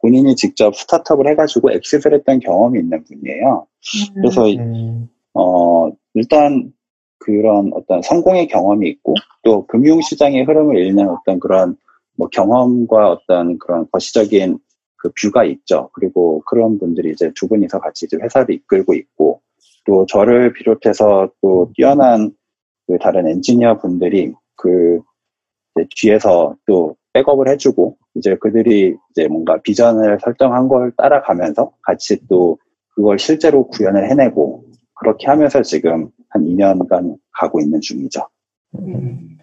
본인이 0.00 0.36
직접 0.36 0.76
스타트업을 0.76 1.28
해가지고 1.30 1.72
exit를 1.72 2.18
했던 2.18 2.38
경험이 2.40 2.80
있는 2.80 3.02
분이에요. 3.04 3.66
그래서 4.14 4.46
음, 4.48 5.08
어, 5.34 5.90
일단 6.14 6.72
그런 7.18 7.72
어떤 7.74 8.02
성공의 8.02 8.46
경험이 8.48 8.88
있고 8.90 9.14
또 9.42 9.66
금융 9.66 10.00
시장의 10.00 10.44
흐름을 10.44 10.78
읽는 10.78 11.08
어떤 11.08 11.40
그런 11.40 11.76
뭐 12.16 12.28
경험과 12.28 13.10
어떤 13.10 13.58
그런 13.58 13.86
거시적인 13.90 14.58
그 14.96 15.10
뷰가 15.20 15.44
있죠. 15.44 15.90
그리고 15.92 16.42
그런 16.46 16.78
분들이 16.78 17.10
이제 17.10 17.32
두 17.34 17.48
분이서 17.48 17.80
같이 17.80 18.06
이제 18.06 18.16
회사를 18.22 18.54
이끌고 18.54 18.94
있고 18.94 19.40
또 19.86 20.06
저를 20.06 20.52
비롯해서 20.52 21.30
또 21.40 21.70
뛰어난 21.74 22.32
그 22.86 22.98
다른 22.98 23.28
엔지니어 23.28 23.78
분들이 23.78 24.32
그 24.56 25.00
뒤에서 25.94 26.56
또 26.66 26.96
백업을 27.12 27.48
해주고 27.48 27.96
이제 28.14 28.36
그들이 28.36 28.96
이제 29.10 29.28
뭔가 29.28 29.60
비전을 29.62 30.18
설정한 30.22 30.68
걸 30.68 30.92
따라가면서 30.96 31.72
같이 31.82 32.18
또 32.28 32.58
그걸 32.94 33.18
실제로 33.18 33.66
구현을 33.68 34.10
해내고 34.10 34.64
그렇게 34.94 35.26
하면서 35.26 35.62
지금 35.62 36.08
한 36.30 36.44
2년간 36.44 37.16
가고 37.32 37.60
있는 37.60 37.80
중이죠. 37.80 38.26
음. 38.78 39.38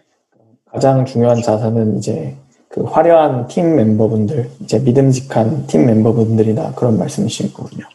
가장 0.65 1.05
중요한 1.05 1.41
자산은 1.41 1.97
이제 1.97 2.35
그 2.67 2.81
화려한 2.81 3.47
팀 3.47 3.75
멤버분들, 3.75 4.49
이제 4.61 4.79
믿음직한 4.79 5.67
팀 5.67 5.85
멤버분들이다 5.85 6.73
그런 6.73 6.97
말씀이신 6.97 7.53
거군요. 7.53 7.85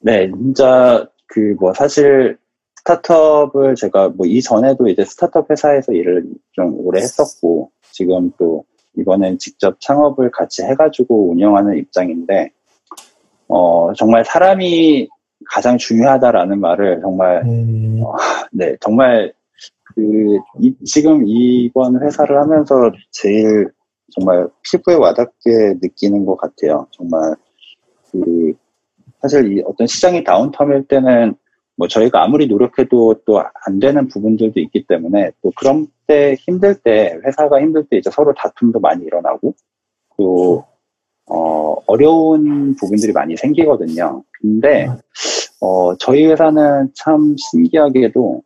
네, 0.00 0.30
진짜 0.30 1.08
그 1.26 1.56
뭐 1.58 1.72
사실 1.72 2.36
스타트업을 2.90 3.74
제가 3.76 4.08
뭐 4.10 4.26
이전에도 4.26 4.88
이제 4.88 5.04
스타트업 5.04 5.50
회사에서 5.50 5.92
일을 5.92 6.24
좀 6.52 6.74
오래 6.80 7.00
했었고 7.00 7.70
지금 7.92 8.32
또 8.38 8.64
이번엔 8.96 9.38
직접 9.38 9.80
창업을 9.80 10.30
같이 10.30 10.62
해가지고 10.62 11.30
운영하는 11.30 11.76
입장인데 11.78 12.50
어 13.48 13.92
정말 13.94 14.24
사람이 14.24 15.08
가장 15.46 15.78
중요하다라는 15.78 16.60
말을 16.60 17.00
정말 17.00 17.42
음, 17.44 18.02
네 18.52 18.76
정말 18.80 19.32
그 19.84 20.02
이- 20.60 20.74
지금 20.84 21.24
이번 21.26 22.02
회사를 22.02 22.40
하면서 22.40 22.90
제일 23.10 23.70
정말 24.12 24.48
피부에 24.62 24.96
와닿게 24.96 25.76
느끼는 25.80 26.24
것 26.26 26.36
같아요. 26.36 26.86
정말 26.90 27.34
그 28.10 28.52
사실 29.20 29.56
이 29.56 29.62
어떤 29.64 29.86
시장이 29.86 30.24
다운텀일 30.24 30.88
때는 30.88 31.36
뭐 31.80 31.88
저희가 31.88 32.22
아무리 32.22 32.46
노력해도 32.46 33.22
또 33.24 33.42
안 33.66 33.78
되는 33.78 34.06
부분들도 34.08 34.60
있기 34.60 34.86
때문에 34.86 35.32
또 35.42 35.50
그런 35.56 35.86
때 36.06 36.34
힘들 36.38 36.74
때 36.74 37.18
회사가 37.24 37.60
힘들 37.60 37.86
때 37.88 37.98
이제 37.98 38.10
서로 38.10 38.34
다툼도 38.34 38.80
많이 38.80 39.04
일어나고 39.04 39.54
또 40.18 40.64
어, 41.26 41.76
어려운 41.86 42.74
부분들이 42.76 43.12
많이 43.12 43.36
생기거든요. 43.36 44.22
근데 44.40 44.88
어, 45.60 45.96
저희 45.96 46.26
회사는 46.26 46.90
참 46.94 47.34
신기하게도 47.38 48.42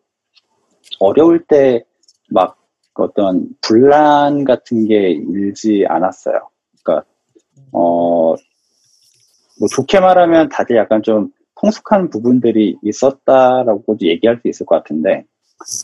어려울 1.00 1.44
때 1.46 1.84
막 2.30 2.56
어떤 2.94 3.48
분란 3.60 4.44
같은 4.44 4.86
게 4.86 5.10
일지 5.10 5.84
않았어요. 5.88 6.48
그러니까 6.82 7.06
어, 7.72 8.34
뭐 9.58 9.68
좋게 9.70 10.00
말하면 10.00 10.48
다들 10.48 10.76
약간 10.76 11.02
좀 11.02 11.30
성숙한 11.64 12.10
부분들이 12.10 12.76
있었다라고도 12.82 14.06
얘기할 14.06 14.38
수 14.42 14.48
있을 14.48 14.66
것 14.66 14.76
같은데 14.76 15.24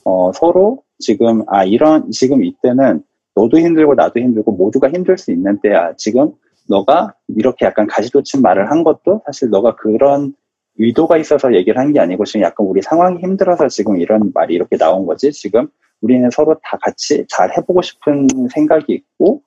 어, 0.04 0.30
서로 0.32 0.82
지금 0.98 1.42
아 1.48 1.64
이런 1.64 2.10
지금 2.10 2.44
이때는 2.44 3.02
너도 3.34 3.58
힘들고 3.58 3.94
나도 3.94 4.20
힘들고 4.20 4.52
모두가 4.52 4.90
힘들 4.90 5.16
수 5.16 5.30
있는 5.32 5.58
때야. 5.62 5.94
지금 5.96 6.32
너가 6.68 7.14
이렇게 7.28 7.64
약간 7.64 7.86
가시돋친 7.86 8.42
말을 8.42 8.70
한 8.70 8.84
것도 8.84 9.22
사실 9.24 9.48
너가 9.50 9.76
그런 9.76 10.34
의도가 10.78 11.16
있어서 11.18 11.54
얘기를 11.54 11.80
한 11.80 11.92
게 11.92 12.00
아니고 12.00 12.24
지금 12.24 12.42
약간 12.42 12.66
우리 12.66 12.82
상황이 12.82 13.18
힘들어서 13.22 13.68
지금 13.68 14.00
이런 14.00 14.30
말이 14.34 14.54
이렇게 14.54 14.76
나온 14.76 15.06
거지. 15.06 15.32
지금 15.32 15.68
우리는 16.02 16.28
서로 16.30 16.54
다 16.62 16.76
같이 16.80 17.24
잘 17.28 17.56
해보고 17.56 17.82
싶은 17.82 18.26
생각이 18.52 18.92
있고 18.92 19.42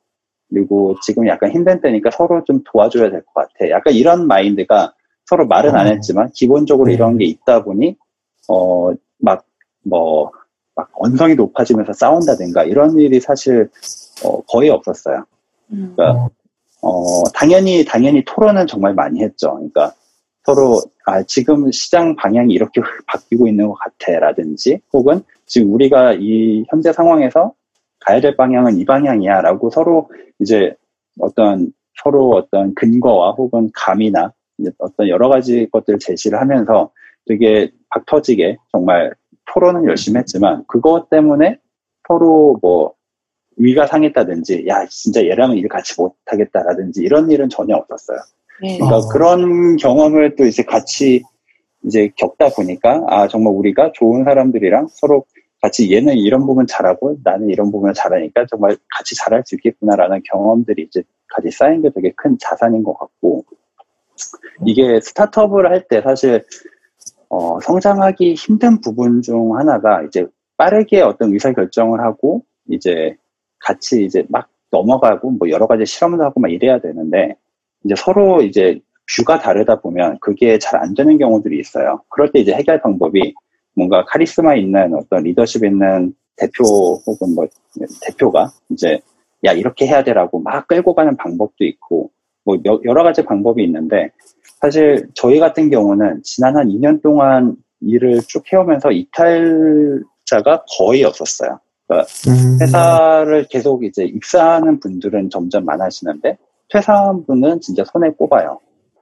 그리고 0.50 0.96
지금 1.04 1.28
약간 1.28 1.52
힘든 1.52 1.82
때니까 1.82 2.12
서로 2.12 2.44
좀 2.46 2.62
도와줘야 2.66 3.10
될 3.12 3.24
것 3.26 3.34
같아. 3.34 3.70
약간 3.70 3.94
이런 3.94 4.28
마인드가 4.28 4.94
서로 5.26 5.48
말은 5.48 5.76
안 5.76 5.88
어. 5.88 5.90
했지만 5.90 6.30
기본적으로 6.34 6.88
네. 6.88 6.94
이런 6.94 7.18
게 7.18 7.26
있다 7.26 7.64
보니 7.64 7.96
어 8.50 8.92
막 9.20 9.46
뭐 9.86 10.32
막 10.76 10.90
언성이 10.96 11.36
높아지면서 11.36 11.94
싸운다든가 11.94 12.64
이런 12.64 12.98
일이 12.98 13.20
사실 13.20 13.70
어, 14.26 14.42
거의 14.44 14.70
없었어요. 14.70 15.24
음. 15.72 15.94
그러니까 15.96 16.30
어, 16.82 17.24
당연히, 17.34 17.86
당연히 17.86 18.24
토론은 18.26 18.68
정말 18.68 18.94
많이 18.94 19.22
했죠. 19.22 19.54
그러니까 19.54 19.94
서로, 20.44 20.82
아, 21.06 21.22
지금 21.24 21.72
시장 21.72 22.16
방향이 22.16 22.54
이렇게 22.54 22.82
바뀌고 23.08 23.48
있는 23.48 23.68
것 23.68 23.76
같아. 23.76 24.20
라든지, 24.20 24.80
혹은 24.92 25.22
지금 25.46 25.74
우리가 25.74 26.14
이 26.20 26.66
현재 26.70 26.92
상황에서 26.92 27.54
가야 28.00 28.20
될 28.20 28.36
방향은 28.36 28.78
이 28.78 28.84
방향이야. 28.84 29.42
라고 29.42 29.70
서로 29.70 30.10
이제 30.40 30.76
어떤, 31.20 31.72
서로 32.04 32.32
어떤 32.32 32.74
근거와 32.76 33.32
혹은 33.34 33.70
감이나 33.74 34.34
어떤 34.78 35.08
여러 35.08 35.30
가지 35.30 35.68
것들을 35.72 36.00
제시를 36.00 36.40
하면서 36.40 36.92
되게 37.26 37.72
박 37.90 38.06
터지게 38.06 38.58
정말 38.72 39.14
토론은 39.52 39.86
열심히 39.86 40.20
했지만 40.20 40.64
그것 40.68 41.10
때문에 41.10 41.60
서로 42.08 42.58
뭐 42.62 42.94
위가 43.58 43.88
상했다든지, 43.88 44.66
야, 44.68 44.86
진짜 44.88 45.24
얘랑은 45.24 45.58
일 45.58 45.68
같이 45.68 45.94
못하겠다라든지, 46.00 47.02
이런 47.04 47.30
일은 47.30 47.50
전혀 47.50 47.76
없었어요. 47.76 48.18
네. 48.62 48.78
그러니까 48.78 48.98
어. 48.98 49.08
그런 49.10 49.76
경험을 49.78 50.36
또 50.36 50.46
이제 50.46 50.64
같이 50.64 51.24
이제 51.86 52.10
겪다 52.18 52.50
보니까, 52.50 53.04
아, 53.08 53.28
정말 53.28 53.54
우리가 53.54 53.92
좋은 53.94 54.24
사람들이랑 54.24 54.88
서로 54.90 55.26
같이 55.62 55.94
얘는 55.94 56.18
이런 56.18 56.46
부분 56.46 56.66
잘하고 56.68 57.18
나는 57.24 57.50
이런 57.50 57.72
부분을 57.72 57.94
잘하니까 57.94 58.48
정말 58.50 58.76
같이 58.98 59.16
잘할 59.16 59.44
수 59.46 59.56
있겠구나라는 59.56 60.22
경험들이 60.26 60.84
이제 60.84 61.04
같이 61.30 61.52
쌓인 61.52 61.82
게 61.82 61.90
되게 61.90 62.12
큰 62.16 62.38
자산인 62.40 62.84
것 62.84 62.98
같고, 62.98 63.46
이게 64.66 65.00
스타트업을 65.02 65.70
할 65.70 65.88
때 65.88 66.02
사실, 66.02 66.44
어, 67.30 67.60
성장하기 67.62 68.36
힘든 68.36 68.80
부분 68.82 69.22
중 69.22 69.58
하나가 69.58 70.04
이제 70.04 70.26
빠르게 70.58 71.02
어떤 71.02 71.34
의사결정을 71.34 72.00
하고, 72.02 72.44
이제 72.70 73.16
같이 73.60 74.06
이제 74.06 74.26
막 74.30 74.50
넘어가고 74.72 75.32
뭐 75.32 75.50
여러 75.50 75.68
가지 75.68 75.86
실험도 75.86 76.24
하고 76.24 76.40
막 76.40 76.52
이래야 76.52 76.80
되는데 76.80 77.36
이제 77.84 77.96
서로 77.98 78.42
이제 78.42 78.80
뷰가 79.18 79.40
다르다 79.40 79.82
보면 79.82 80.18
그게 80.22 80.58
잘 80.60 80.80
안 80.82 80.94
되는 80.96 81.18
경우들이 81.18 81.60
있어요. 81.60 82.02
그럴 82.10 82.32
때 82.32 82.40
이제 82.40 82.54
해결 82.54 82.82
방법이 82.82 83.34
뭔가 83.76 84.06
카리스마 84.06 84.56
있는 84.56 84.94
어떤 84.96 85.24
리더십 85.24 85.64
있는 85.66 86.14
대표 86.38 86.64
혹은 87.06 87.36
뭐 87.36 87.46
대표가 88.02 88.52
이제 88.70 89.00
야 89.46 89.52
이렇게 89.52 89.86
해야 89.88 90.04
되라고 90.04 90.40
막 90.40 90.68
끌고 90.68 90.96
가는 90.96 91.16
방법도 91.18 91.66
있고 91.66 92.10
뭐 92.46 92.58
여- 92.66 92.80
여러 92.86 93.04
가지 93.04 93.24
방법이 93.24 93.64
있는데 93.64 94.12
사실 94.62 95.08
저희 95.16 95.40
같은 95.40 95.70
경우는 95.70 96.22
지난 96.24 96.56
한 96.58 96.68
2년 96.70 97.02
동안 97.02 97.56
일을 97.82 98.22
쭉 98.28 98.44
해오면서 98.52 98.92
이탈자가 98.92 100.66
거의 100.78 101.04
없었어요. 101.04 101.60
음, 102.28 102.58
회사를 102.62 103.48
계속 103.50 103.84
이제 103.84 104.04
입사하는 104.06 104.80
분들은 104.80 105.30
점점 105.30 105.66
많아지는데 105.66 106.38
퇴사한 106.70 107.26
분은 107.26 107.60
진짜 107.62 107.84
손에 107.86 108.10
꼽아요. 108.12 108.60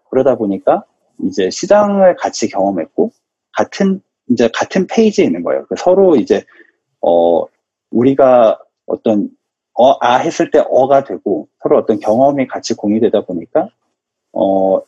그러다 0.09 0.35
보니까 0.35 0.83
이제 1.23 1.49
시장을 1.49 2.15
같이 2.17 2.49
경험했고 2.49 3.11
같은 3.53 4.01
이제 4.29 4.49
같은 4.53 4.87
페이지에 4.87 5.25
있는 5.25 5.43
거예요. 5.43 5.65
그 5.69 5.75
서로 5.77 6.15
이제 6.15 6.43
어 7.01 7.45
우리가 7.91 8.59
어떤 8.87 9.29
어 9.73 9.97
아 10.01 10.17
했을 10.17 10.51
때 10.51 10.59
어가 10.69 11.03
되고 11.03 11.47
서로 11.61 11.77
어떤 11.77 11.99
경험이 11.99 12.47
같이 12.47 12.73
공유되다 12.73 13.21
보니까 13.25 13.69
어 14.33 14.81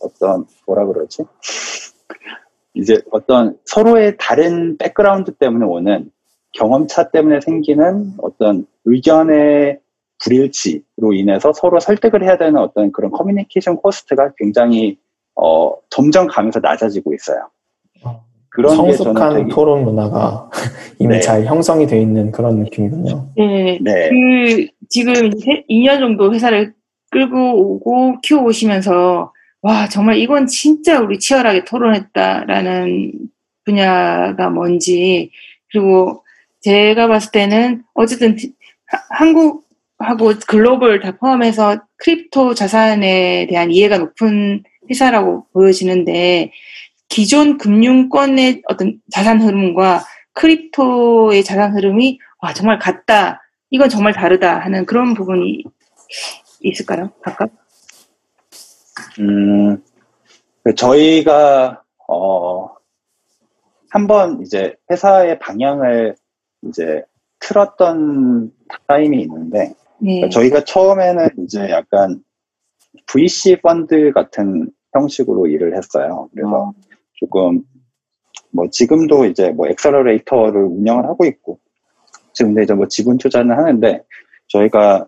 어떤 0.00 0.46
뭐라 0.66 0.86
그러지? 0.86 1.24
이제 2.74 3.00
어떤 3.10 3.58
서로의 3.64 4.16
다른 4.18 4.76
백그라운드 4.76 5.34
때문에 5.34 5.64
오는 5.64 6.10
경험차 6.52 7.10
때문에 7.10 7.40
생기는 7.40 8.12
어떤 8.18 8.66
의견의 8.84 9.80
불일치로 10.22 11.12
인해서 11.14 11.52
서로 11.52 11.80
설득을 11.80 12.22
해야 12.24 12.36
되는 12.38 12.56
어떤 12.56 12.92
그런 12.92 13.10
커뮤니케이션 13.10 13.76
코스트가 13.76 14.32
굉장히 14.36 14.98
어, 15.34 15.74
점점 15.90 16.26
가면서 16.26 16.60
낮아지고 16.60 17.14
있어요. 17.14 17.50
그런 18.54 18.76
성숙한 18.76 19.34
되게 19.34 19.48
토론 19.48 19.82
문화가 19.84 20.48
이미 21.00 21.14
네. 21.14 21.20
잘 21.20 21.44
형성이 21.44 21.88
돼 21.88 22.00
있는 22.00 22.30
그런 22.30 22.60
느낌이군요. 22.60 23.30
네. 23.36 23.78
네. 23.80 24.08
그, 24.10 24.66
지금 24.88 25.12
2년 25.68 25.98
정도 25.98 26.32
회사를 26.32 26.72
끌고 27.10 27.36
오고 27.74 28.20
키워오시면서, 28.22 29.32
와, 29.62 29.88
정말 29.88 30.18
이건 30.18 30.46
진짜 30.46 31.00
우리 31.00 31.18
치열하게 31.18 31.64
토론했다라는 31.64 33.12
분야가 33.64 34.50
뭔지, 34.50 35.32
그리고 35.72 36.22
제가 36.60 37.08
봤을 37.08 37.32
때는 37.32 37.82
어쨌든 37.94 38.36
하- 38.86 39.18
한국하고 39.18 40.32
글로벌 40.46 41.00
다 41.00 41.16
포함해서 41.16 41.78
crypto 41.96 42.54
자산에 42.54 43.48
대한 43.50 43.72
이해가 43.72 43.98
높은 43.98 44.62
회사라고 44.88 45.46
보여지는데, 45.52 46.52
기존 47.14 47.58
금융권의 47.58 48.62
어떤 48.66 49.00
자산 49.08 49.40
흐름과 49.40 50.02
크립토의 50.32 51.44
자산 51.44 51.72
흐름이 51.72 52.18
와 52.42 52.52
정말 52.52 52.80
같다 52.80 53.40
이건 53.70 53.88
정말 53.88 54.12
다르다 54.12 54.58
하는 54.58 54.84
그런 54.84 55.14
부분이 55.14 55.62
있을까요? 56.58 57.12
각각? 57.22 57.50
음, 59.20 59.80
그 60.64 60.74
저희가, 60.74 61.84
어, 62.08 62.74
한번 63.90 64.42
이제 64.42 64.74
회사의 64.90 65.38
방향을 65.38 66.16
이제 66.66 67.04
틀었던 67.38 68.50
타임이 68.88 69.22
있는데, 69.22 69.72
네. 69.98 70.16
그러니까 70.16 70.28
저희가 70.30 70.64
처음에는 70.64 71.28
이제 71.44 71.70
약간 71.70 72.24
VC 73.06 73.60
펀드 73.62 74.10
같은 74.12 74.72
형식으로 74.92 75.46
일을 75.46 75.76
했어요. 75.76 76.28
그래서 76.34 76.56
어. 76.56 76.74
조금 77.24 77.62
뭐 78.52 78.68
지금도 78.70 79.24
이제 79.24 79.50
뭐 79.50 79.66
accelerator를 79.68 80.62
운영을 80.62 81.04
하고 81.04 81.24
있고 81.24 81.58
지금 82.32 82.60
이제 82.60 82.74
뭐 82.74 82.86
지분 82.86 83.16
투자는 83.16 83.56
하는데 83.56 84.02
저희가 84.48 85.06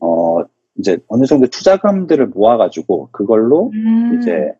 어 0.00 0.42
이제 0.78 0.98
어느 1.08 1.24
정도 1.26 1.46
투자금들을 1.48 2.28
모아가지고 2.28 3.10
그걸로 3.12 3.70
음. 3.74 4.18
이제 4.18 4.52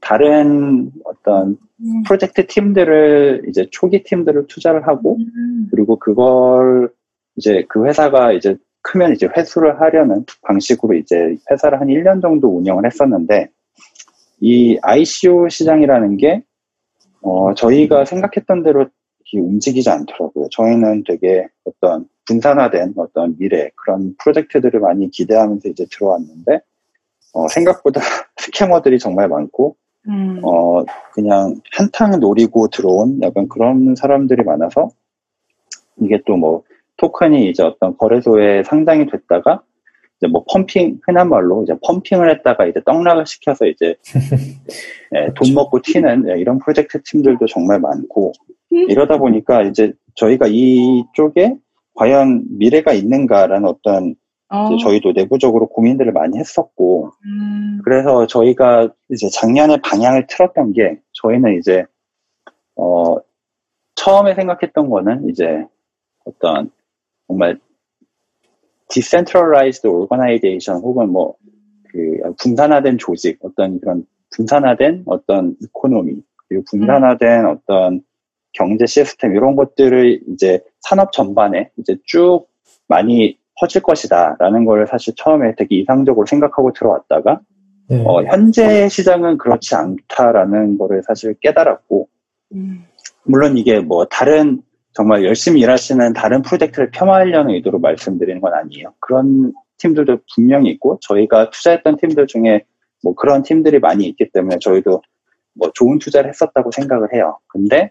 다른 0.00 0.90
어떤 1.04 1.56
음. 1.80 2.02
프로젝트 2.04 2.46
팀들을 2.46 3.44
이제 3.48 3.66
초기 3.70 4.02
팀들을 4.02 4.46
투자를 4.48 4.86
하고 4.86 5.16
음. 5.18 5.68
그리고 5.70 5.98
그걸 5.98 6.90
이제 7.36 7.64
그 7.68 7.86
회사가 7.86 8.32
이제 8.32 8.56
크면 8.82 9.12
이제 9.12 9.28
회수를 9.36 9.80
하려는 9.80 10.24
방식으로 10.42 10.94
이제 10.94 11.36
회사를 11.50 11.80
한 11.80 11.88
1년 11.88 12.20
정도 12.22 12.56
운영을 12.56 12.86
했었는데 12.86 13.48
이 14.46 14.78
ICO 14.82 15.48
시장이라는 15.48 16.18
게 16.18 16.42
어, 17.22 17.54
저희가 17.54 18.04
생각했던 18.04 18.62
대로 18.62 18.86
움직이지 19.32 19.88
않더라고요. 19.88 20.48
저희는 20.50 21.04
되게 21.08 21.48
어떤 21.64 22.06
분산화된 22.26 22.92
어떤 22.96 23.38
미래 23.38 23.70
그런 23.74 24.14
프로젝트들을 24.18 24.78
많이 24.80 25.10
기대하면서 25.10 25.70
이제 25.70 25.86
들어왔는데 25.90 26.60
어, 27.32 27.48
생각보다 27.48 28.00
스캐머들이 28.36 28.98
정말 28.98 29.28
많고 29.28 29.76
음. 30.08 30.40
어, 30.44 30.84
그냥 31.14 31.54
한탕 31.72 32.20
노리고 32.20 32.68
들어온 32.68 33.22
약간 33.22 33.48
그런 33.48 33.94
사람들이 33.96 34.44
많아서 34.44 34.90
이게 35.96 36.20
또 36.26 36.36
뭐 36.36 36.64
토큰이 36.98 37.48
이제 37.48 37.62
어떤 37.62 37.96
거래소에 37.96 38.62
상장이 38.64 39.06
됐다가 39.06 39.62
이제 40.24 40.26
뭐 40.30 40.42
펌핑, 40.50 41.00
흔한 41.06 41.28
말로 41.28 41.62
이제 41.62 41.74
펌핑을 41.82 42.30
했다가 42.30 42.66
이제 42.66 42.80
떡락을 42.84 43.26
시켜서 43.26 43.66
이제 43.66 43.94
예, 45.14 45.30
돈 45.34 45.54
먹고 45.54 45.80
튀는 45.82 46.30
예, 46.30 46.40
이런 46.40 46.58
프로젝트 46.58 47.02
팀들도 47.02 47.46
정말 47.46 47.78
많고 47.80 48.32
이러다 48.70 49.18
보니까 49.18 49.62
이제 49.62 49.92
저희가 50.14 50.46
이쪽에 50.48 51.56
과연 51.94 52.44
미래가 52.58 52.92
있는가라는 52.92 53.68
어떤 53.68 54.14
어. 54.48 54.76
저희도 54.78 55.12
내부적으로 55.12 55.68
고민들을 55.68 56.12
많이 56.12 56.38
했었고 56.38 57.12
음. 57.24 57.80
그래서 57.84 58.26
저희가 58.26 58.88
이제 59.10 59.28
작년에 59.28 59.78
방향을 59.82 60.26
틀었던 60.28 60.72
게 60.72 60.98
저희는 61.12 61.58
이제 61.58 61.84
어 62.76 63.16
처음에 63.94 64.34
생각했던 64.34 64.88
거는 64.90 65.28
이제 65.28 65.66
어떤 66.24 66.70
정말 67.28 67.58
decentralized 68.94 69.86
organization 69.86 70.80
혹은 70.80 71.10
뭐 71.10 71.34
그 71.94 72.34
분산화된 72.42 72.98
조직 72.98 73.38
어떤 73.42 73.78
그런 73.78 74.04
분산화된 74.30 75.04
어떤 75.06 75.54
이코노미 75.62 76.16
그리고 76.48 76.64
분산화된 76.68 77.46
어떤 77.46 78.02
경제 78.52 78.84
시스템 78.84 79.36
이런 79.36 79.54
것들을 79.54 80.22
이제 80.28 80.60
산업 80.80 81.12
전반에 81.12 81.70
이제 81.78 81.96
쭉 82.04 82.46
많이 82.88 83.38
퍼질 83.60 83.82
것이다라는 83.82 84.64
걸 84.64 84.88
사실 84.88 85.14
처음에 85.16 85.54
되게 85.56 85.76
이상적으로 85.76 86.26
생각하고 86.26 86.72
들어왔다가 86.72 87.40
네. 87.88 88.02
어, 88.04 88.24
현재 88.24 88.88
시장은 88.88 89.38
그렇지 89.38 89.74
않다라는 89.76 90.78
거를 90.78 91.02
사실 91.06 91.34
깨달았고, 91.34 92.08
음. 92.54 92.86
물론 93.24 93.58
이게 93.58 93.78
뭐 93.78 94.06
다른, 94.06 94.62
정말 94.94 95.24
열심히 95.24 95.60
일하시는 95.60 96.12
다른 96.12 96.40
프로젝트를 96.42 96.90
폄하하려는 96.90 97.54
의도로 97.54 97.80
말씀드리는 97.80 98.40
건 98.40 98.54
아니에요. 98.54 98.94
그런 99.00 99.52
팀들도 99.78 100.18
분명히 100.34 100.70
있고, 100.70 100.98
저희가 101.02 101.50
투자했던 101.50 101.96
팀들 101.96 102.28
중에 102.28 102.62
뭐 103.02 103.14
그런 103.14 103.42
팀들이 103.42 103.80
많이 103.80 104.06
있기 104.06 104.30
때문에 104.32 104.58
저희도 104.60 105.02
뭐 105.54 105.70
좋은 105.74 105.98
투자를 105.98 106.30
했었다고 106.30 106.70
생각을 106.70 107.12
해요. 107.12 107.38
근데, 107.48 107.90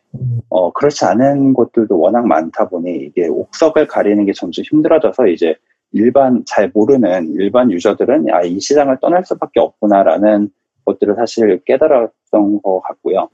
어, 0.50 0.72
그렇지 0.72 1.04
않은 1.06 1.54
곳들도 1.54 2.00
워낙 2.00 2.26
많다 2.26 2.70
보니 2.70 2.96
이게 2.96 3.28
옥석을 3.28 3.88
가리는 3.88 4.26
게 4.26 4.32
점점 4.34 4.64
힘들어져서 4.70 5.28
이제 5.28 5.56
일반 5.92 6.44
잘 6.46 6.72
모르는 6.74 7.34
일반 7.34 7.70
유저들은 7.70 8.28
아, 8.32 8.44
이 8.44 8.60
시장을 8.60 8.98
떠날 9.02 9.24
수밖에 9.26 9.60
없구나라는 9.60 10.50
것들을 10.86 11.16
사실 11.16 11.62
깨달았던 11.66 12.62
것 12.62 12.82
같고요. 12.82 13.30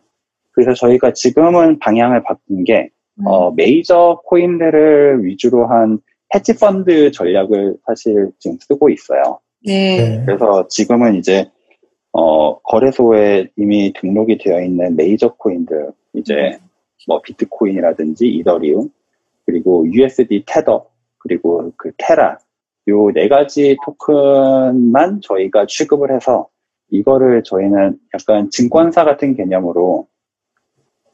그래서 0.52 0.74
저희가 0.74 1.14
지금은 1.14 1.80
방향을 1.80 2.24
바꾼 2.24 2.64
게 2.64 2.82
음. 2.84 2.99
어, 3.26 3.52
메이저 3.52 4.22
코인들을 4.26 5.24
위주로 5.26 5.68
한 5.68 6.00
헤지 6.34 6.58
펀드 6.58 7.12
전략을 7.12 7.78
사실 7.86 8.32
지금 8.40 8.58
쓰고 8.60 8.90
있어요. 8.90 9.40
네. 9.66 9.98
네. 9.98 10.24
그래서 10.26 10.68
지금은 10.68 11.16
이제 11.16 11.50
어, 12.12 12.60
거래소에 12.60 13.48
이미 13.58 13.94
등록이 13.94 14.38
되어 14.38 14.62
있는 14.62 14.96
메이저 14.96 15.34
코인들 15.34 15.92
이제 16.14 16.60
뭐 17.08 17.22
비트코인이라든지 17.22 18.28
이더리움 18.28 18.90
그리고 19.46 19.86
USD 19.92 20.44
테더 20.46 20.86
그리고 21.18 21.72
그 21.78 21.92
테라 21.98 22.38
요 22.88 23.12
네 23.12 23.28
가지 23.28 23.78
토큰만 23.86 25.22
저희가 25.22 25.66
취급을 25.68 26.14
해서 26.14 26.48
이거를 26.90 27.44
저희는 27.44 28.00
약간 28.14 28.50
증권사 28.50 29.04
같은 29.06 29.36
개념으로 29.36 30.08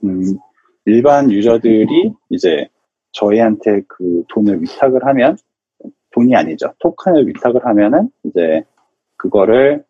음, 0.03 0.37
일반 0.85 1.31
유저들이 1.31 2.13
이제 2.29 2.67
저희한테 3.11 3.81
그 3.87 4.23
돈을 4.29 4.61
위탁을 4.61 5.05
하면 5.05 5.37
돈이 6.11 6.35
아니죠 6.35 6.73
토큰을 6.79 7.27
위탁을 7.27 7.65
하면은 7.65 8.09
이제 8.23 8.63
그거를 9.17 9.83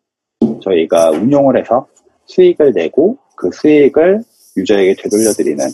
저희가 0.62 1.10
운용을 1.10 1.58
해서 1.58 1.86
수익을 2.26 2.72
내고 2.72 3.18
그 3.36 3.50
수익을 3.52 4.22
유저에게 4.56 4.94
되돌려드리는 5.02 5.64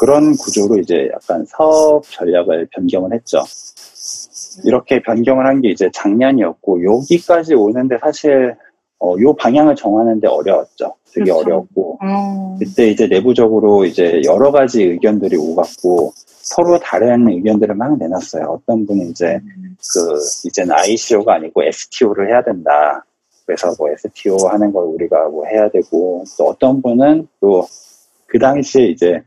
그런 0.00 0.32
구조로 0.32 0.78
이제 0.78 1.10
약간 1.12 1.44
사업 1.46 2.02
전략을 2.04 2.68
변경을 2.72 3.12
했죠. 3.12 3.38
이렇게 4.64 5.00
변경을 5.02 5.46
한 5.46 5.60
게 5.60 5.70
이제 5.70 5.90
작년이었고 5.92 6.82
여기까지 6.84 7.54
오는데 7.54 7.98
사실 7.98 8.56
어, 9.02 9.16
요 9.20 9.34
방향을 9.34 9.74
정하는데 9.74 10.26
어려웠죠. 10.28 10.94
되게 11.12 11.24
그렇죠. 11.24 11.40
어려웠고 11.40 11.98
어. 12.02 12.56
그때 12.58 12.88
이제 12.88 13.06
내부적으로 13.06 13.84
이제 13.84 14.22
여러 14.24 14.50
가지 14.50 14.82
의견들이 14.82 15.36
오갔고 15.36 16.12
서로 16.16 16.78
다른 16.78 17.28
의견들을 17.28 17.74
막 17.74 17.98
내놨어요. 17.98 18.44
어떤 18.44 18.86
분은 18.86 19.10
이제 19.10 19.40
그 19.92 20.18
이제는 20.46 20.74
ICO가 20.74 21.34
아니고 21.34 21.64
STO를 21.64 22.28
해야 22.28 22.42
된다. 22.42 23.04
그래서 23.44 23.74
뭐 23.78 23.90
STO 23.90 24.36
하는 24.48 24.72
걸 24.72 24.84
우리가 24.84 25.28
뭐 25.28 25.44
해야 25.46 25.68
되고 25.68 26.24
또 26.38 26.48
어떤 26.48 26.80
분은 26.80 27.28
또 27.40 27.66
그 28.32 28.38
당시에 28.38 28.86
이제 28.86 29.22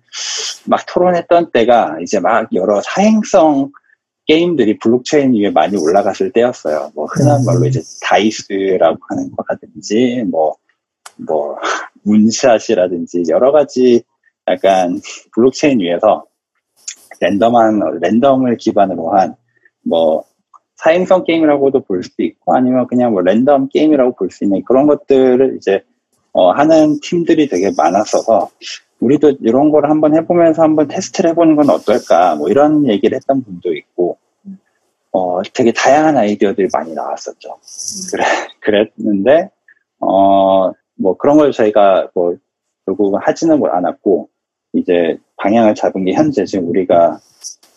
막 0.65 0.83
토론했던 0.87 1.51
때가 1.51 1.97
이제 2.01 2.19
막 2.19 2.49
여러 2.55 2.81
사행성 2.81 3.71
게임들이 4.27 4.79
블록체인 4.79 5.33
위에 5.35 5.51
많이 5.51 5.77
올라갔을 5.77 6.31
때였어요. 6.31 6.91
뭐 6.95 7.05
흔한 7.05 7.45
말로 7.45 7.65
이제 7.65 7.81
dice라고 8.01 8.97
하는 9.09 9.31
거라든지 9.35 10.23
뭐 10.29 10.55
뭐 11.17 11.57
moonshot이라든지 12.03 13.23
여러 13.29 13.51
가지 13.51 14.03
약간 14.47 14.99
블록체인 15.33 15.79
위에서 15.79 16.25
랜덤한 17.21 17.99
랜덤을 18.01 18.57
기반으로 18.57 19.11
한 19.11 19.35
뭐 19.87 20.23
사행성 20.77 21.23
게임이라고도 21.25 21.81
볼 21.83 22.03
수도 22.03 22.23
있고 22.23 22.55
아니면 22.55 22.87
그냥 22.87 23.11
뭐 23.13 23.21
랜덤 23.21 23.69
게임이라고 23.69 24.15
볼 24.15 24.29
수 24.31 24.43
있는 24.43 24.63
그런 24.65 24.87
것들을 24.87 25.57
이제 25.57 25.83
어, 26.33 26.51
하는 26.51 26.99
팀들이 27.01 27.47
되게 27.47 27.71
많았어서 27.77 28.49
우리도 28.99 29.37
이런 29.41 29.71
걸 29.71 29.89
한번 29.89 30.15
해보면서 30.15 30.63
한번 30.63 30.87
테스트를 30.87 31.31
해보는 31.31 31.55
건 31.55 31.69
어떨까 31.69 32.35
뭐 32.35 32.49
이런 32.49 32.87
얘기를 32.87 33.15
했던 33.15 33.43
분도 33.43 33.73
있고 33.73 34.17
어, 35.11 35.41
되게 35.53 35.71
다양한 35.71 36.17
아이디어들이 36.17 36.67
많이 36.73 36.93
나왔었죠. 36.93 37.57
그래, 38.11 38.23
그랬는데 38.59 39.49
어, 39.99 40.71
뭐 40.95 41.17
그런 41.17 41.37
걸 41.37 41.51
저희가 41.51 42.09
뭐 42.13 42.35
결국은 42.85 43.19
하지는 43.21 43.59
뭐 43.59 43.69
않았고 43.69 44.29
이제 44.73 45.17
방향을 45.37 45.75
잡은 45.75 46.05
게 46.05 46.13
현재 46.13 46.45
지금 46.45 46.69
우리가 46.69 47.19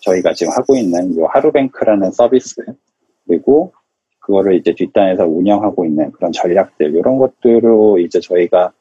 저희가 0.00 0.32
지금 0.32 0.52
하고 0.52 0.76
있는 0.76 1.16
요 1.16 1.26
하루뱅크라는 1.26 2.10
서비스 2.12 2.64
그리고 3.26 3.72
그거를 4.20 4.56
이제 4.56 4.74
뒷단에서 4.74 5.24
운영하고 5.26 5.84
있는 5.84 6.12
그런 6.12 6.32
전략들 6.32 6.94
이런 6.94 7.18
것들로 7.18 7.98
이제 7.98 8.20
저희가 8.20 8.72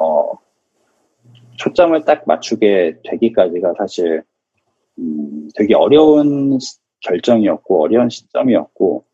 어 0.00 0.32
초점을 1.62 2.04
딱 2.04 2.22
맞추게 2.26 2.96
되기까지가 3.08 3.74
사실 3.78 4.22
음, 4.98 5.48
되게 5.56 5.74
어려운 5.74 6.58
시- 6.58 6.78
결정이었고 7.00 7.82
어려운 7.84 8.08
시점이었고 8.10 9.04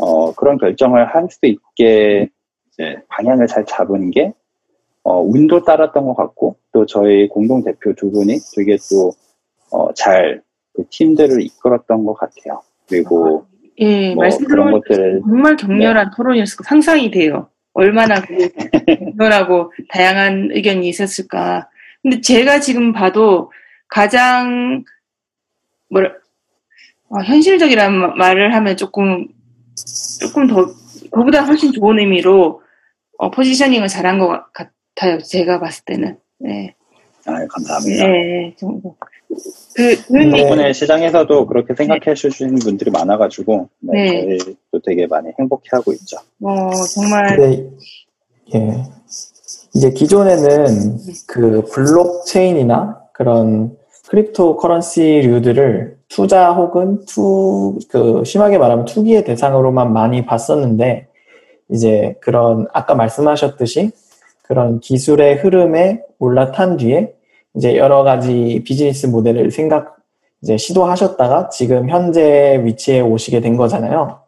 어 0.00 0.32
그런 0.34 0.58
결정을 0.58 1.06
할 1.14 1.28
수 1.30 1.38
있게 1.44 2.28
이제 2.72 2.96
방향을 3.08 3.46
잘 3.46 3.64
잡은 3.66 4.10
게 4.10 4.32
어, 5.02 5.20
운도 5.20 5.62
따랐던 5.64 6.04
것 6.06 6.14
같고 6.14 6.56
또 6.72 6.86
저희 6.86 7.28
공동 7.28 7.62
대표 7.62 7.92
두 7.94 8.10
분이 8.10 8.38
되게 8.56 8.76
또잘 9.70 10.42
그 10.72 10.84
팀들을 10.90 11.40
이끌었던 11.42 12.04
것 12.04 12.14
같아요. 12.14 12.62
그리고 12.88 13.46
예, 13.78 14.14
뭐 14.14 14.24
말씀 14.24 14.44
그런 14.46 14.72
것들을 14.72 15.20
정말 15.24 15.56
격렬한 15.56 16.10
토론이었을 16.16 16.56
거 16.56 16.64
상상이 16.64 17.10
돼요. 17.10 17.48
얼마나 17.74 18.14
그 18.20 18.48
격렬하고 19.16 19.72
다양한 19.90 20.50
의견이 20.52 20.88
있었을까. 20.88 21.68
근데 22.04 22.20
제가 22.20 22.60
지금 22.60 22.92
봐도 22.92 23.50
가장 23.88 24.84
뭐라 25.90 26.10
아, 27.10 27.20
현실적이라는 27.22 27.98
마- 27.98 28.14
말을 28.14 28.54
하면 28.54 28.76
조금 28.76 29.26
조금 30.20 30.46
더 30.46 30.66
그보다 31.10 31.44
훨씬 31.44 31.72
좋은 31.72 31.98
의미로 31.98 32.60
어, 33.16 33.30
포지셔닝을 33.30 33.88
잘한 33.88 34.18
것 34.18 34.28
같- 34.52 34.70
같아요. 34.96 35.18
제가 35.18 35.58
봤을 35.60 35.84
때는. 35.86 36.18
네. 36.38 36.74
아, 37.26 37.32
감사합니다. 37.48 38.06
네. 38.06 38.54
좀, 38.58 38.80
그, 39.74 39.96
그런 40.06 40.30
네. 40.30 40.38
얘기- 40.38 40.42
덕분에 40.48 40.72
시장에서도 40.72 41.46
그렇게 41.46 41.74
생각해 41.74 42.14
주시는 42.14 42.56
분들이 42.56 42.90
많아가지고 42.90 43.70
네, 43.80 44.24
네. 44.24 44.36
저희도 44.38 44.80
되게 44.84 45.06
많이 45.06 45.30
행복해하고 45.38 45.92
있죠. 45.94 46.18
어, 46.42 46.70
정말 46.94 47.36
근데 47.36 47.70
예 48.54 48.58
이제 49.74 49.90
기존에는 49.90 50.98
그 51.26 51.64
블록체인이나 51.72 53.00
그런 53.12 53.76
cryptocurrency류들을 54.08 55.96
투자 56.08 56.52
혹은 56.52 57.04
투 57.06 57.78
그 57.88 58.22
심하게 58.24 58.58
말하면 58.58 58.84
투기의 58.84 59.24
대상으로만 59.24 59.92
많이 59.92 60.24
봤었는데 60.26 61.08
이제 61.70 62.16
그런 62.20 62.66
아까 62.72 62.94
말씀하셨듯이 62.94 63.92
그런 64.42 64.80
기술의 64.80 65.36
흐름에 65.36 66.02
올라탄 66.18 66.76
뒤에 66.76 67.14
이제 67.56 67.76
여러 67.76 68.02
가지 68.02 68.62
비즈니스 68.64 69.06
모델을 69.06 69.50
생각 69.50 69.96
이제 70.42 70.56
시도하셨다가 70.56 71.48
지금 71.48 71.88
현재 71.88 72.60
위치에 72.64 73.00
오시게 73.00 73.40
된 73.40 73.56
거잖아요. 73.56 74.20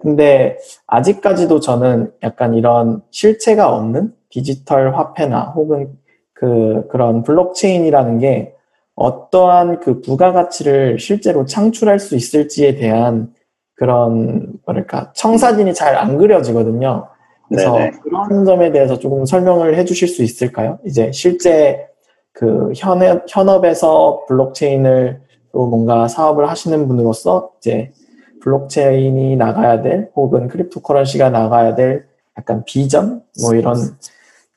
근데 0.00 0.58
아직까지도 0.86 1.60
저는 1.60 2.12
약간 2.22 2.54
이런 2.54 3.02
실체가 3.10 3.74
없는 3.74 4.12
디지털 4.34 4.96
화폐나 4.96 5.52
혹은 5.54 5.96
그 6.32 6.88
그런 6.90 7.22
블록체인이라는 7.22 8.18
게 8.18 8.52
어떠한 8.96 9.78
그 9.78 10.00
부가가치를 10.00 10.98
실제로 10.98 11.44
창출할 11.44 12.00
수 12.00 12.16
있을지에 12.16 12.74
대한 12.74 13.32
그런 13.76 14.54
뭐랄까 14.66 15.12
청사진이 15.14 15.72
잘 15.74 15.94
안 15.96 16.18
그려지거든요. 16.18 17.06
그래서 17.48 17.78
네네. 17.78 17.92
그런 18.02 18.44
점에 18.44 18.72
대해서 18.72 18.98
조금 18.98 19.24
설명을 19.24 19.76
해주실 19.76 20.08
수 20.08 20.24
있을까요? 20.24 20.80
이제 20.84 21.12
실제 21.12 21.86
그 22.32 22.72
현업, 22.74 23.24
현업에서 23.28 24.24
블록체인을 24.26 25.20
로 25.52 25.66
뭔가 25.66 26.08
사업을 26.08 26.48
하시는 26.48 26.88
분으로서 26.88 27.52
이제 27.58 27.92
블록체인이 28.40 29.36
나가야 29.36 29.82
될 29.82 30.10
혹은 30.16 30.48
cryptocurrency가 30.48 31.30
나가야 31.30 31.76
될 31.76 32.06
약간 32.36 32.64
비전 32.64 33.22
뭐 33.40 33.54
이런 33.54 33.76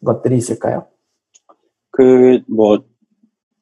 것들이 0.05 0.37
있을까요? 0.37 0.87
그, 1.91 2.41
뭐, 2.47 2.83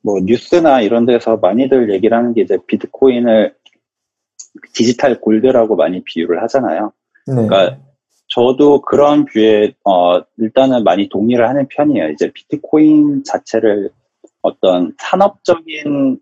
뭐, 0.01 0.19
뉴스나 0.21 0.81
이런 0.81 1.05
데서 1.05 1.37
많이들 1.37 1.91
얘기를 1.93 2.17
하는 2.17 2.33
게 2.33 2.41
이제 2.41 2.57
비트코인을 2.67 3.55
digital 4.73 5.19
gold라고 5.19 5.75
많이 5.75 6.03
비유를 6.03 6.41
하잖아요. 6.43 6.91
네. 7.27 7.33
그러니까 7.33 7.79
저도 8.27 8.81
그런 8.81 9.25
view에, 9.25 9.73
어, 9.83 10.19
일단은 10.37 10.83
많이 10.83 11.09
동의를 11.09 11.47
하는 11.47 11.67
편이에요. 11.69 12.09
이제 12.09 12.31
비트코인 12.33 13.23
자체를 13.23 13.89
어떤 14.41 14.93
산업적인, 14.99 16.19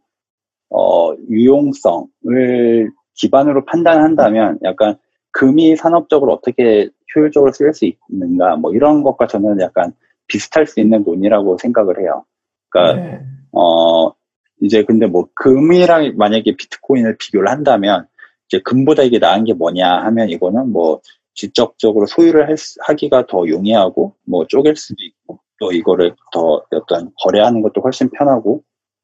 어, 0.70 1.14
유용성을 1.30 2.92
기반으로 3.16 3.66
판단한다면 3.66 4.60
약간 4.64 4.98
금이 5.32 5.76
산업적으로 5.76 6.34
어떻게 6.34 6.90
효율적으로 7.16 7.52
쓸수 7.52 7.90
있는가, 8.10 8.56
뭐 8.58 8.74
이런 8.74 9.04
것과 9.04 9.28
저는 9.28 9.60
약간 9.60 9.94
비슷할 10.28 10.68
수 10.68 10.80
있는 10.80 11.04
논의라고 11.04 11.58
생각을 11.58 12.00
해요. 12.00 12.26
그러니까 12.70 13.02
네. 13.02 13.22
어 13.52 14.12
이제 14.62 14.84
근데 14.84 15.06
뭐 15.06 15.28
금이랑 15.36 16.14
만약에 16.18 16.56
비트코인을 16.56 17.18
비교를 17.18 17.50
한다면 17.50 18.08
이제 18.48 18.62
금보다 18.64 19.04
이게 19.04 19.20
나은 19.20 19.44
게 19.46 19.54
뭐냐 19.54 20.04
하면 20.06 20.30
이거는 20.30 20.72
뭐 20.72 21.02
지적적으로 21.34 22.06
소유를 22.06 22.48
할 22.48 22.58
수- 22.58 22.80
하기가 22.84 23.26
더 23.28 23.48
용이하고 23.48 24.16
뭐 24.26 24.46
쪼갤 24.48 24.76
수도 24.76 25.04
있고 25.04 25.40
또 25.60 25.72
이거를 25.72 26.16
더 26.32 26.64
어떤 26.72 27.12
거래하는 27.24 27.62
것도 27.62 27.82
훨씬 27.82 28.10
편하고 28.10 28.64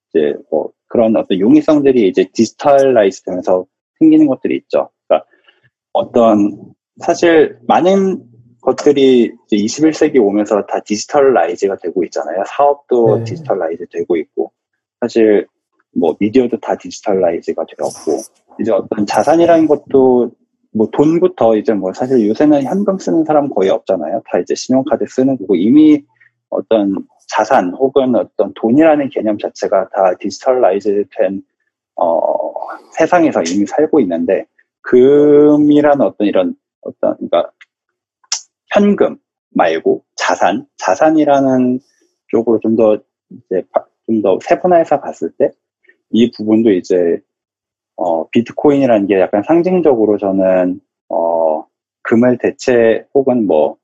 이제 0.10 0.36
뭐 0.52 0.72
그런 0.88 1.16
어떤 1.16 1.40
용이성들이 1.40 2.08
이제 2.08 2.26
digitalize 2.34 3.24
되면서 3.24 3.66
생기는 4.00 4.28
것들이 4.28 4.58
있죠. 4.58 4.90
그러니까 5.08 5.28
어떤 5.94 6.74
사실 6.98 7.58
많은 7.68 8.24
것들이 8.62 9.32
이제 9.48 9.56
21세기 9.56 10.20
오면서 10.22 10.66
다 10.66 10.80
digitalize가 10.82 11.78
되고 11.78 12.04
있잖아요. 12.06 12.44
사업도 12.48 13.20
네. 13.20 13.24
digitalize 13.26 13.86
되고 13.92 14.18
있고 14.18 14.52
사실 15.00 15.48
뭐 15.96 16.16
미디어도 16.20 16.60
다 16.60 16.76
digitalize가 16.76 17.66
되었고 17.66 18.22
이제 18.60 18.72
어떤 18.72 19.06
자산이라는 19.06 19.68
것도 19.68 20.32
뭐 20.72 20.88
돈부터 20.92 21.56
이제 21.56 21.74
뭐 21.74 21.94
사실 21.94 22.28
요새는 22.28 22.64
현금 22.64 22.98
쓰는 23.00 23.24
사람 23.26 23.50
거의 23.50 23.70
없잖아요. 23.70 24.22
다 24.30 24.40
이제 24.40 24.54
신용카드 24.56 25.06
쓰는 25.08 25.38
거고 25.38 25.56
이미 25.56 26.04
어떤 26.50 26.96
자산 27.28 27.74
혹은 27.74 28.16
어떤 28.16 28.54
돈이라는 28.56 29.10
개념 29.10 29.38
자체가 29.38 29.90
다 29.90 30.14
digitalize 30.20 31.06
된 31.18 31.42
어, 31.96 32.54
세상에서 32.98 33.44
이미 33.44 33.66
살고 33.66 34.00
있는데 34.02 34.46
금이라는 34.82 36.02
어떤 36.02 36.28
이런 36.28 36.56
어떤 36.82 37.16
그러니까 37.18 37.52
현금 38.72 39.18
말고 39.52 40.04
자산, 40.16 40.68
자산이라는 40.78 41.80
쪽으로 42.28 42.60
좀 42.62 42.76
더 42.76 42.98
이제 43.32 43.64
좀 44.08 44.22
더 44.22 44.40
세분화해서 44.42 45.02
봤을 45.02 45.32
때 45.38 45.52
이 46.12 46.32
부분도 46.32 46.72
이제 46.72 47.20
어 47.96 48.28
비트코인이라는 48.30 49.08
게 49.08 49.20
약간 49.20 49.44
상징적으로 49.44 50.18
저는 50.18 50.80
어 51.10 51.66
금을 52.04 52.38
대체 52.40 53.06
혹은 53.14 53.46
뭐 53.46 53.78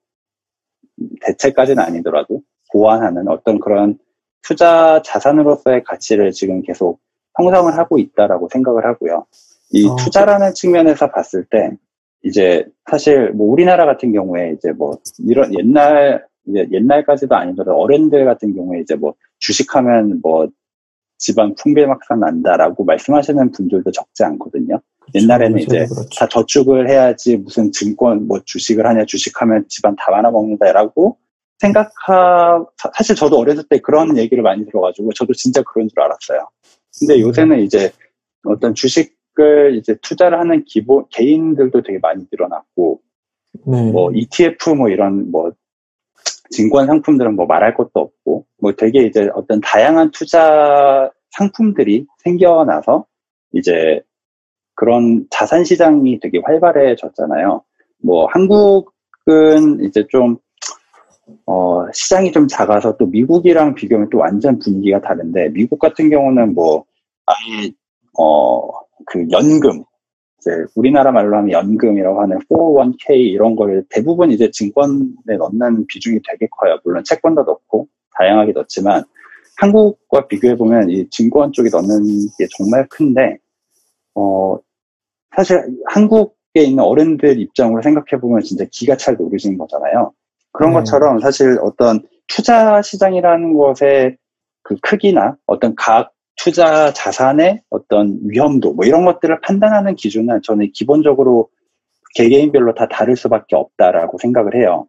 대체까지는 1.22 1.84
아니더라도 1.84 2.42
보완하는 2.72 3.28
어떤 3.28 3.60
그런 3.60 4.00
투자 4.42 5.02
자산으로서의 5.04 5.84
가치를 5.84 6.32
지금 6.32 6.62
계속 6.62 7.00
형성을 7.38 7.76
하고 7.78 7.98
있다라고 8.00 8.50
생각을 8.52 8.86
하고요. 8.86 9.26
이 9.72 9.88
어, 9.88 9.96
투자라는 9.98 10.54
측면에서 10.54 11.12
봤을 11.12 11.46
때 11.46 11.72
이제 12.26 12.66
사실 12.90 13.30
뭐 13.32 13.52
우리나라 13.52 13.86
같은 13.86 14.12
경우에 14.12 14.54
이제 14.58 14.72
뭐 14.72 14.98
이런 15.20 15.54
옛날 15.58 16.26
이제 16.48 16.68
옛날까지도 16.72 17.36
아니더라도 17.36 17.80
어른들 17.80 18.26
같은 18.26 18.54
경우에 18.56 18.82
이제 18.82 18.96
뭐 18.96 19.14
주식하면 19.40 20.22
뭐 20.22 20.48
집안 21.18 21.56
풍비막산 21.56 22.20
난다라고 22.20 22.84
말씀하시는 22.84 23.52
분들도 23.52 23.92
적지 23.92 24.24
않거든요. 24.24 24.80
옛날에는 25.14 25.60
요새도 25.60 25.76
이제 25.76 25.86
그렇죠. 25.86 26.10
다 26.18 26.28
저축을 26.28 26.90
해야지 26.90 27.38
무슨 27.38 27.72
증권 27.72 28.28
뭐 28.28 28.40
주식을 28.44 28.86
하냐 28.86 29.06
주식하면 29.06 29.66
집안 29.70 29.96
다 29.96 30.12
말아먹는다라고 30.12 31.18
생각하 31.60 32.66
사- 32.78 32.92
사실 32.96 33.16
저도 33.16 33.38
어렸을 33.38 33.64
때 33.70 33.80
그런 33.80 34.18
얘기를 34.18 34.42
많이 34.44 34.66
들어가지고 34.66 35.14
저도 35.14 35.34
진짜 35.34 35.62
그런 35.62 35.88
줄 35.88 36.02
알았어요. 36.02 36.50
근데 37.00 37.20
요새는 37.22 37.60
이제 37.62 37.92
어떤 38.44 38.74
주식 38.74 39.15
을 39.40 39.76
이제 39.76 39.96
투자를 40.02 40.40
하는 40.40 40.64
기본 40.66 41.06
개인들도 41.10 41.82
되게 41.84 42.00
많이 42.00 42.26
늘어났고 42.32 43.02
네. 43.66 43.92
뭐 43.92 44.12
ETF 44.14 44.70
뭐 44.72 44.90
이런 44.90 45.30
뭐 45.32 45.52
증권 46.52 46.88
상품들은 46.88 47.36
뭐 47.36 47.46
말할 47.46 47.74
것도 47.76 47.92
없고 47.94 48.46
뭐 48.62 48.72
되게 48.74 49.04
이제 49.04 49.30
어떤 49.34 49.60
다양한 49.62 50.12
투자 50.12 51.12
상품들이 51.32 52.06
생겨나서 52.24 53.06
이제 53.54 54.02
그런 54.76 55.26
자산 55.30 55.64
시장이 55.64 56.20
되게 56.20 56.40
활발해졌잖아요. 56.44 57.64
뭐 58.04 58.28
한국은 58.28 59.84
이제 59.84 60.06
좀 60.10 60.38
어, 61.46 61.86
시장이 61.92 62.32
좀 62.32 62.48
작아서 62.48 62.98
또 62.98 63.08
미국이랑 63.08 63.76
비교하면 63.76 64.10
또 64.10 64.20
완전 64.20 64.60
분위기가 64.60 65.02
다른데 65.02 65.50
미국 65.50 65.80
같은 65.80 66.10
경우는 66.10 66.54
뭐 66.54 66.86
아예 67.26 67.72
어, 68.18 68.85
그 69.06 69.26
연금 69.32 69.84
이제 70.40 70.52
우리나라 70.76 71.12
말로 71.12 71.38
하면 71.38 71.52
연금이라고 71.52 72.22
하는 72.22 72.40
401k 72.50 73.16
이런 73.16 73.56
거를 73.56 73.84
대부분 73.90 74.32
이제 74.32 74.50
증권에 74.52 75.38
넣는 75.38 75.88
비중이 75.88 76.20
되게 76.30 76.48
커요. 76.52 76.78
물론 76.84 77.04
채권도 77.04 77.44
넣고 77.44 77.88
다양하게 78.18 78.54
넣지만 78.54 79.04
한국과 79.58 80.28
비교해 80.28 80.56
보면 80.56 80.90
이 80.90 81.10
증권 81.10 81.52
쪽에 81.52 81.70
넣는 81.72 82.28
게 82.38 82.48
정말 82.58 82.88
큰데 82.90 83.38
어 84.14 84.58
사실 85.36 85.62
한국에 85.88 86.62
있는 86.62 86.84
어른들 86.84 87.40
입장으로 87.40 87.82
생각해 87.82 88.22
보면 88.22 88.42
진짜 88.42 88.66
기가 88.72 88.96
찰 88.98 89.16
노릇인 89.16 89.58
거잖아요. 89.58 90.14
그런 90.52 90.72
네. 90.72 90.78
것처럼 90.78 91.20
사실 91.20 91.58
어떤 91.62 92.02
투자 92.28 92.82
시장이라는 92.82 93.54
것의 93.54 94.18
그 94.64 94.76
크기나 94.82 95.38
어떤 95.46 95.76
각 95.76 96.12
투자 96.36 96.92
자산의 96.94 97.62
어떤 97.70 98.20
위험도 98.24 98.74
뭐 98.74 98.86
이런 98.86 99.06
것들을 99.06 99.42
판단하는 99.42 99.96
기준은 99.96 100.42
저는 100.44 100.72
기본적으로 100.74 101.50
개개인별로 102.16 102.74
다 102.74 102.88
다를 102.88 103.16
수밖에 103.16 103.56
없다라고 103.56 104.18
생각을 104.20 104.56
해요. 104.56 104.88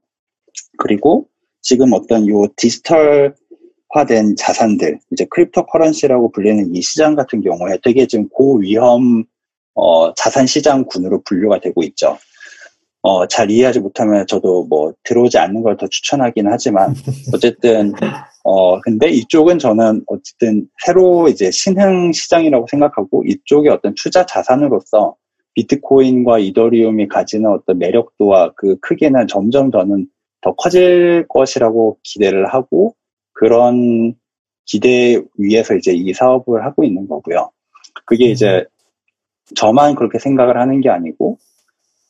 그리고 0.78 1.28
지금 1.60 1.92
어떤 1.92 2.28
요 2.28 2.46
디지털화된 2.56 4.36
자산들, 4.38 5.00
이제 5.12 5.26
cryptocurrency라고 5.30 6.30
불리는 6.30 6.74
이 6.74 6.80
시장 6.80 7.14
같은 7.14 7.40
경우에 7.40 7.78
되게 7.82 8.06
지금 8.06 8.28
고위험 8.28 9.24
어, 9.74 10.14
자산 10.14 10.46
시장군으로 10.46 11.22
분류가 11.22 11.60
되고 11.60 11.82
있죠. 11.82 12.16
어, 13.06 13.24
잘 13.28 13.52
이해하지 13.52 13.78
못하면 13.80 14.26
저도 14.26 14.64
뭐 14.64 14.92
들어오지 15.04 15.38
않는 15.38 15.62
걸 15.62 15.76
더 15.76 15.86
추천하긴 15.86 16.48
하지만 16.48 16.92
어쨌든 17.34 17.92
어 18.42 18.80
근데 18.80 19.08
이쪽은 19.10 19.58
저는 19.60 20.02
어쨌든 20.08 20.66
새로 20.84 21.28
이제 21.28 21.50
신흥 21.52 22.12
시장이라고 22.12 22.66
생각하고 22.68 23.22
이쪽에 23.26 23.68
어떤 23.70 23.94
투자 23.94 24.26
자산으로서 24.26 25.14
비트코인과 25.54 26.38
이더리움이 26.40 27.06
가지는 27.08 27.50
어떤 27.50 27.78
매력도와 27.78 28.52
그 28.56 28.76
크기는 28.80 29.26
점점 29.28 29.70
더는 29.70 30.08
더 30.40 30.54
커질 30.54 31.26
것이라고 31.28 31.98
기대를 32.02 32.46
하고 32.52 32.94
그런 33.32 34.14
기대 34.64 35.22
위에서 35.38 35.74
이제 35.76 35.92
이 35.92 36.12
사업을 36.12 36.64
하고 36.64 36.82
있는 36.82 37.06
거고요. 37.06 37.50
그게 38.04 38.26
이제 38.26 38.64
저만 39.54 39.94
그렇게 39.94 40.18
생각을 40.18 40.58
하는 40.58 40.80
게 40.80 40.88
아니고 40.90 41.38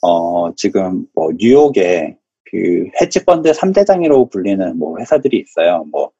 어, 0.06 0.54
지금 0.54 1.06
뭐 1.14 1.30
뉴욕에 1.36 2.16
그 2.44 2.86
헤지펀드 3.00 3.50
3대장이라고 3.50 4.30
불리는 4.30 4.78
뭐 4.78 4.98
회사들이 5.00 5.38
있어요. 5.38 5.84
뭐 5.90 6.12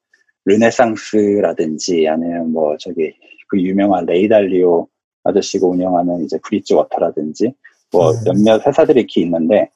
르네상스라든지 0.45 2.07
아니면 2.07 2.51
뭐 2.51 2.75
저기 2.77 3.13
그 3.47 3.61
유명한 3.61 4.05
레이달리오 4.05 4.87
아저씨가 5.23 5.67
운영하는 5.67 6.25
이제 6.25 6.37
브릿지 6.43 6.73
워터라든지 6.73 7.53
뭐 7.91 8.11
음. 8.11 8.17
몇몇 8.25 8.65
회사들이 8.65 8.99
이렇게 8.99 9.21
있는데 9.21 9.69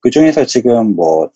그 0.00 0.10
중에서 0.10 0.44
지금 0.44 0.94
뭐 0.94 1.30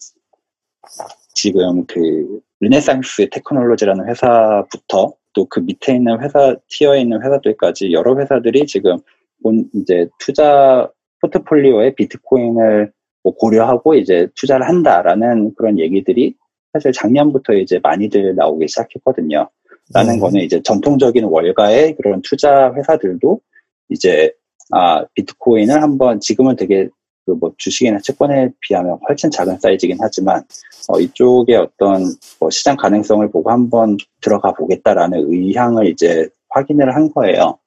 지금 1.34 1.86
그 1.86 2.40
르네상스 2.60 3.30
테크놀로지라는 3.30 4.06
회사부터 4.08 5.14
또 5.34 5.46
그 5.48 5.60
밑에 5.60 5.94
있는 5.94 6.20
회사 6.20 6.56
티어에 6.68 7.00
있는 7.00 7.22
회사들까지 7.22 7.92
여러 7.92 8.18
회사들이 8.18 8.66
지금 8.66 8.98
본 9.42 9.68
이제 9.74 10.08
투자 10.18 10.88
포트폴리오에 11.22 11.94
비트코인을 11.94 12.92
뭐 13.22 13.34
고려하고 13.34 13.94
이제 13.94 14.28
투자를 14.34 14.68
한다라는 14.68 15.54
그런 15.56 15.78
얘기들이 15.78 16.34
사실 16.72 16.92
작년부터 16.92 17.54
이제 17.54 17.80
많이들 17.82 18.34
나오기 18.34 18.68
시작했거든요. 18.68 19.48
라는 19.94 20.14
음. 20.14 20.20
거는 20.20 20.40
이제 20.40 20.60
전통적인 20.62 21.24
월가의 21.24 21.96
그런 21.96 22.20
투자 22.22 22.72
회사들도 22.74 23.40
이제 23.88 24.32
아 24.70 25.04
비트코인을 25.14 25.82
한번 25.82 26.20
지금은 26.20 26.56
되게 26.56 26.88
그 27.24 27.32
뭐 27.34 27.52
주식이나 27.56 27.98
채권에 28.00 28.50
비하면 28.60 28.98
훨씬 29.08 29.30
작은 29.30 29.58
사이즈긴 29.60 29.98
하지만 30.00 30.42
어, 30.88 30.98
이쪽에 30.98 31.56
어떤 31.56 32.04
뭐 32.40 32.50
시장 32.50 32.76
가능성을 32.76 33.30
보고 33.30 33.50
한번 33.50 33.96
들어가 34.20 34.52
보겠다라는 34.52 35.32
의향을 35.32 35.86
이제 35.86 36.28
확인을 36.50 36.94
한 36.94 37.12
거예요. 37.12 37.58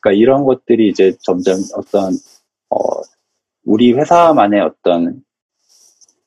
그러니까 0.00 0.20
이런 0.20 0.44
것들이 0.44 0.88
이제 0.88 1.12
점점 1.22 1.60
어떤 1.76 2.12
어, 2.72 3.02
우리 3.64 3.92
회사만의 3.92 4.60
어떤 4.60 5.22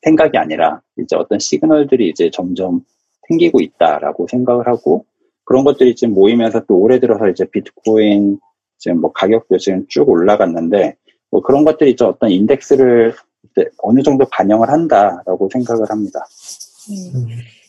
생각이 0.03 0.37
아니라 0.37 0.81
이제 0.97 1.15
어떤 1.15 1.39
시그널들이 1.39 2.09
이제 2.09 2.29
점점 2.31 2.81
생기고 3.27 3.59
있다라고 3.59 4.27
생각을 4.29 4.67
하고 4.67 5.05
그런 5.43 5.63
것들이 5.63 5.95
지금 5.95 6.13
모이면서 6.13 6.65
또 6.67 6.77
올해 6.77 6.99
들어서 6.99 7.27
이제 7.27 7.45
비트코인 7.45 8.39
지금 8.77 9.01
뭐 9.01 9.11
가격도 9.11 9.57
지금 9.57 9.85
쭉 9.87 10.07
올라갔는데 10.07 10.95
뭐 11.31 11.41
그런 11.41 11.65
것들이 11.65 11.91
이제 11.91 12.05
어떤 12.05 12.29
인덱스를 12.29 13.15
어느 13.79 14.01
정도 14.01 14.25
반영을 14.29 14.69
한다라고 14.69 15.49
생각을 15.51 15.89
합니다. 15.89 16.19
음. 16.89 17.27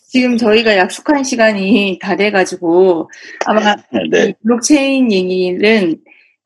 지금 0.09 0.37
저희가 0.37 0.77
약속한 0.77 1.25
시간이 1.25 1.99
다 2.01 2.17
돼가지고 2.17 3.11
아마 3.45 3.77
네. 4.11 4.29
이 4.29 4.35
블록체인 4.43 5.12
얘기는 5.12 5.97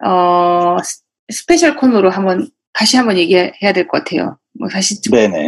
어 0.04 0.76
스- 1.30 1.38
special 1.42 1.76
코너로 1.76 2.10
한번 2.10 2.48
다시 2.72 2.96
한번 2.96 3.16
얘기해야 3.18 3.72
될 3.74 3.86
것 3.88 4.04
같아요. 4.04 4.36
뭐 4.58 4.68
사실. 4.68 4.96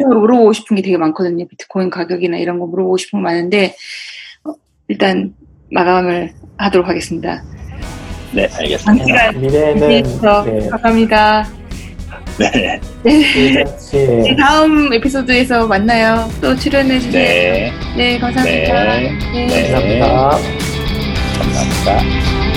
물어보고 0.08 0.52
싶은 0.52 0.76
게 0.76 0.82
되게 0.82 0.96
많거든요. 0.96 1.46
비트코인 1.48 1.90
가격이나 1.90 2.36
이런 2.38 2.58
거 2.58 2.66
물어보고 2.66 2.96
싶은 2.96 3.18
거 3.18 3.22
많은데 3.24 3.74
어, 4.44 4.52
일단 4.88 5.34
마감을 5.70 6.32
하도록 6.58 6.86
하겠습니다. 6.88 7.42
네, 8.32 8.48
알겠습니다. 8.52 9.04
시간 9.04 9.40
미래는 9.40 10.04
주셔서 10.04 10.44
네, 10.44 10.68
감사합니다. 10.68 11.48
네. 12.38 12.80
일잔치 13.36 13.96
네, 14.06 14.36
다음 14.36 14.92
에피소드에서 14.92 15.66
만나요. 15.66 16.28
또 16.40 16.56
출연해 16.56 16.98
주세요. 16.98 17.22
네. 17.22 17.72
네, 17.96 18.18
감사합니다. 18.18 18.84
네. 18.98 19.18
네. 19.32 19.46
네. 19.46 19.70
감사합니다. 19.72 20.38
감사합니다. 21.38 22.51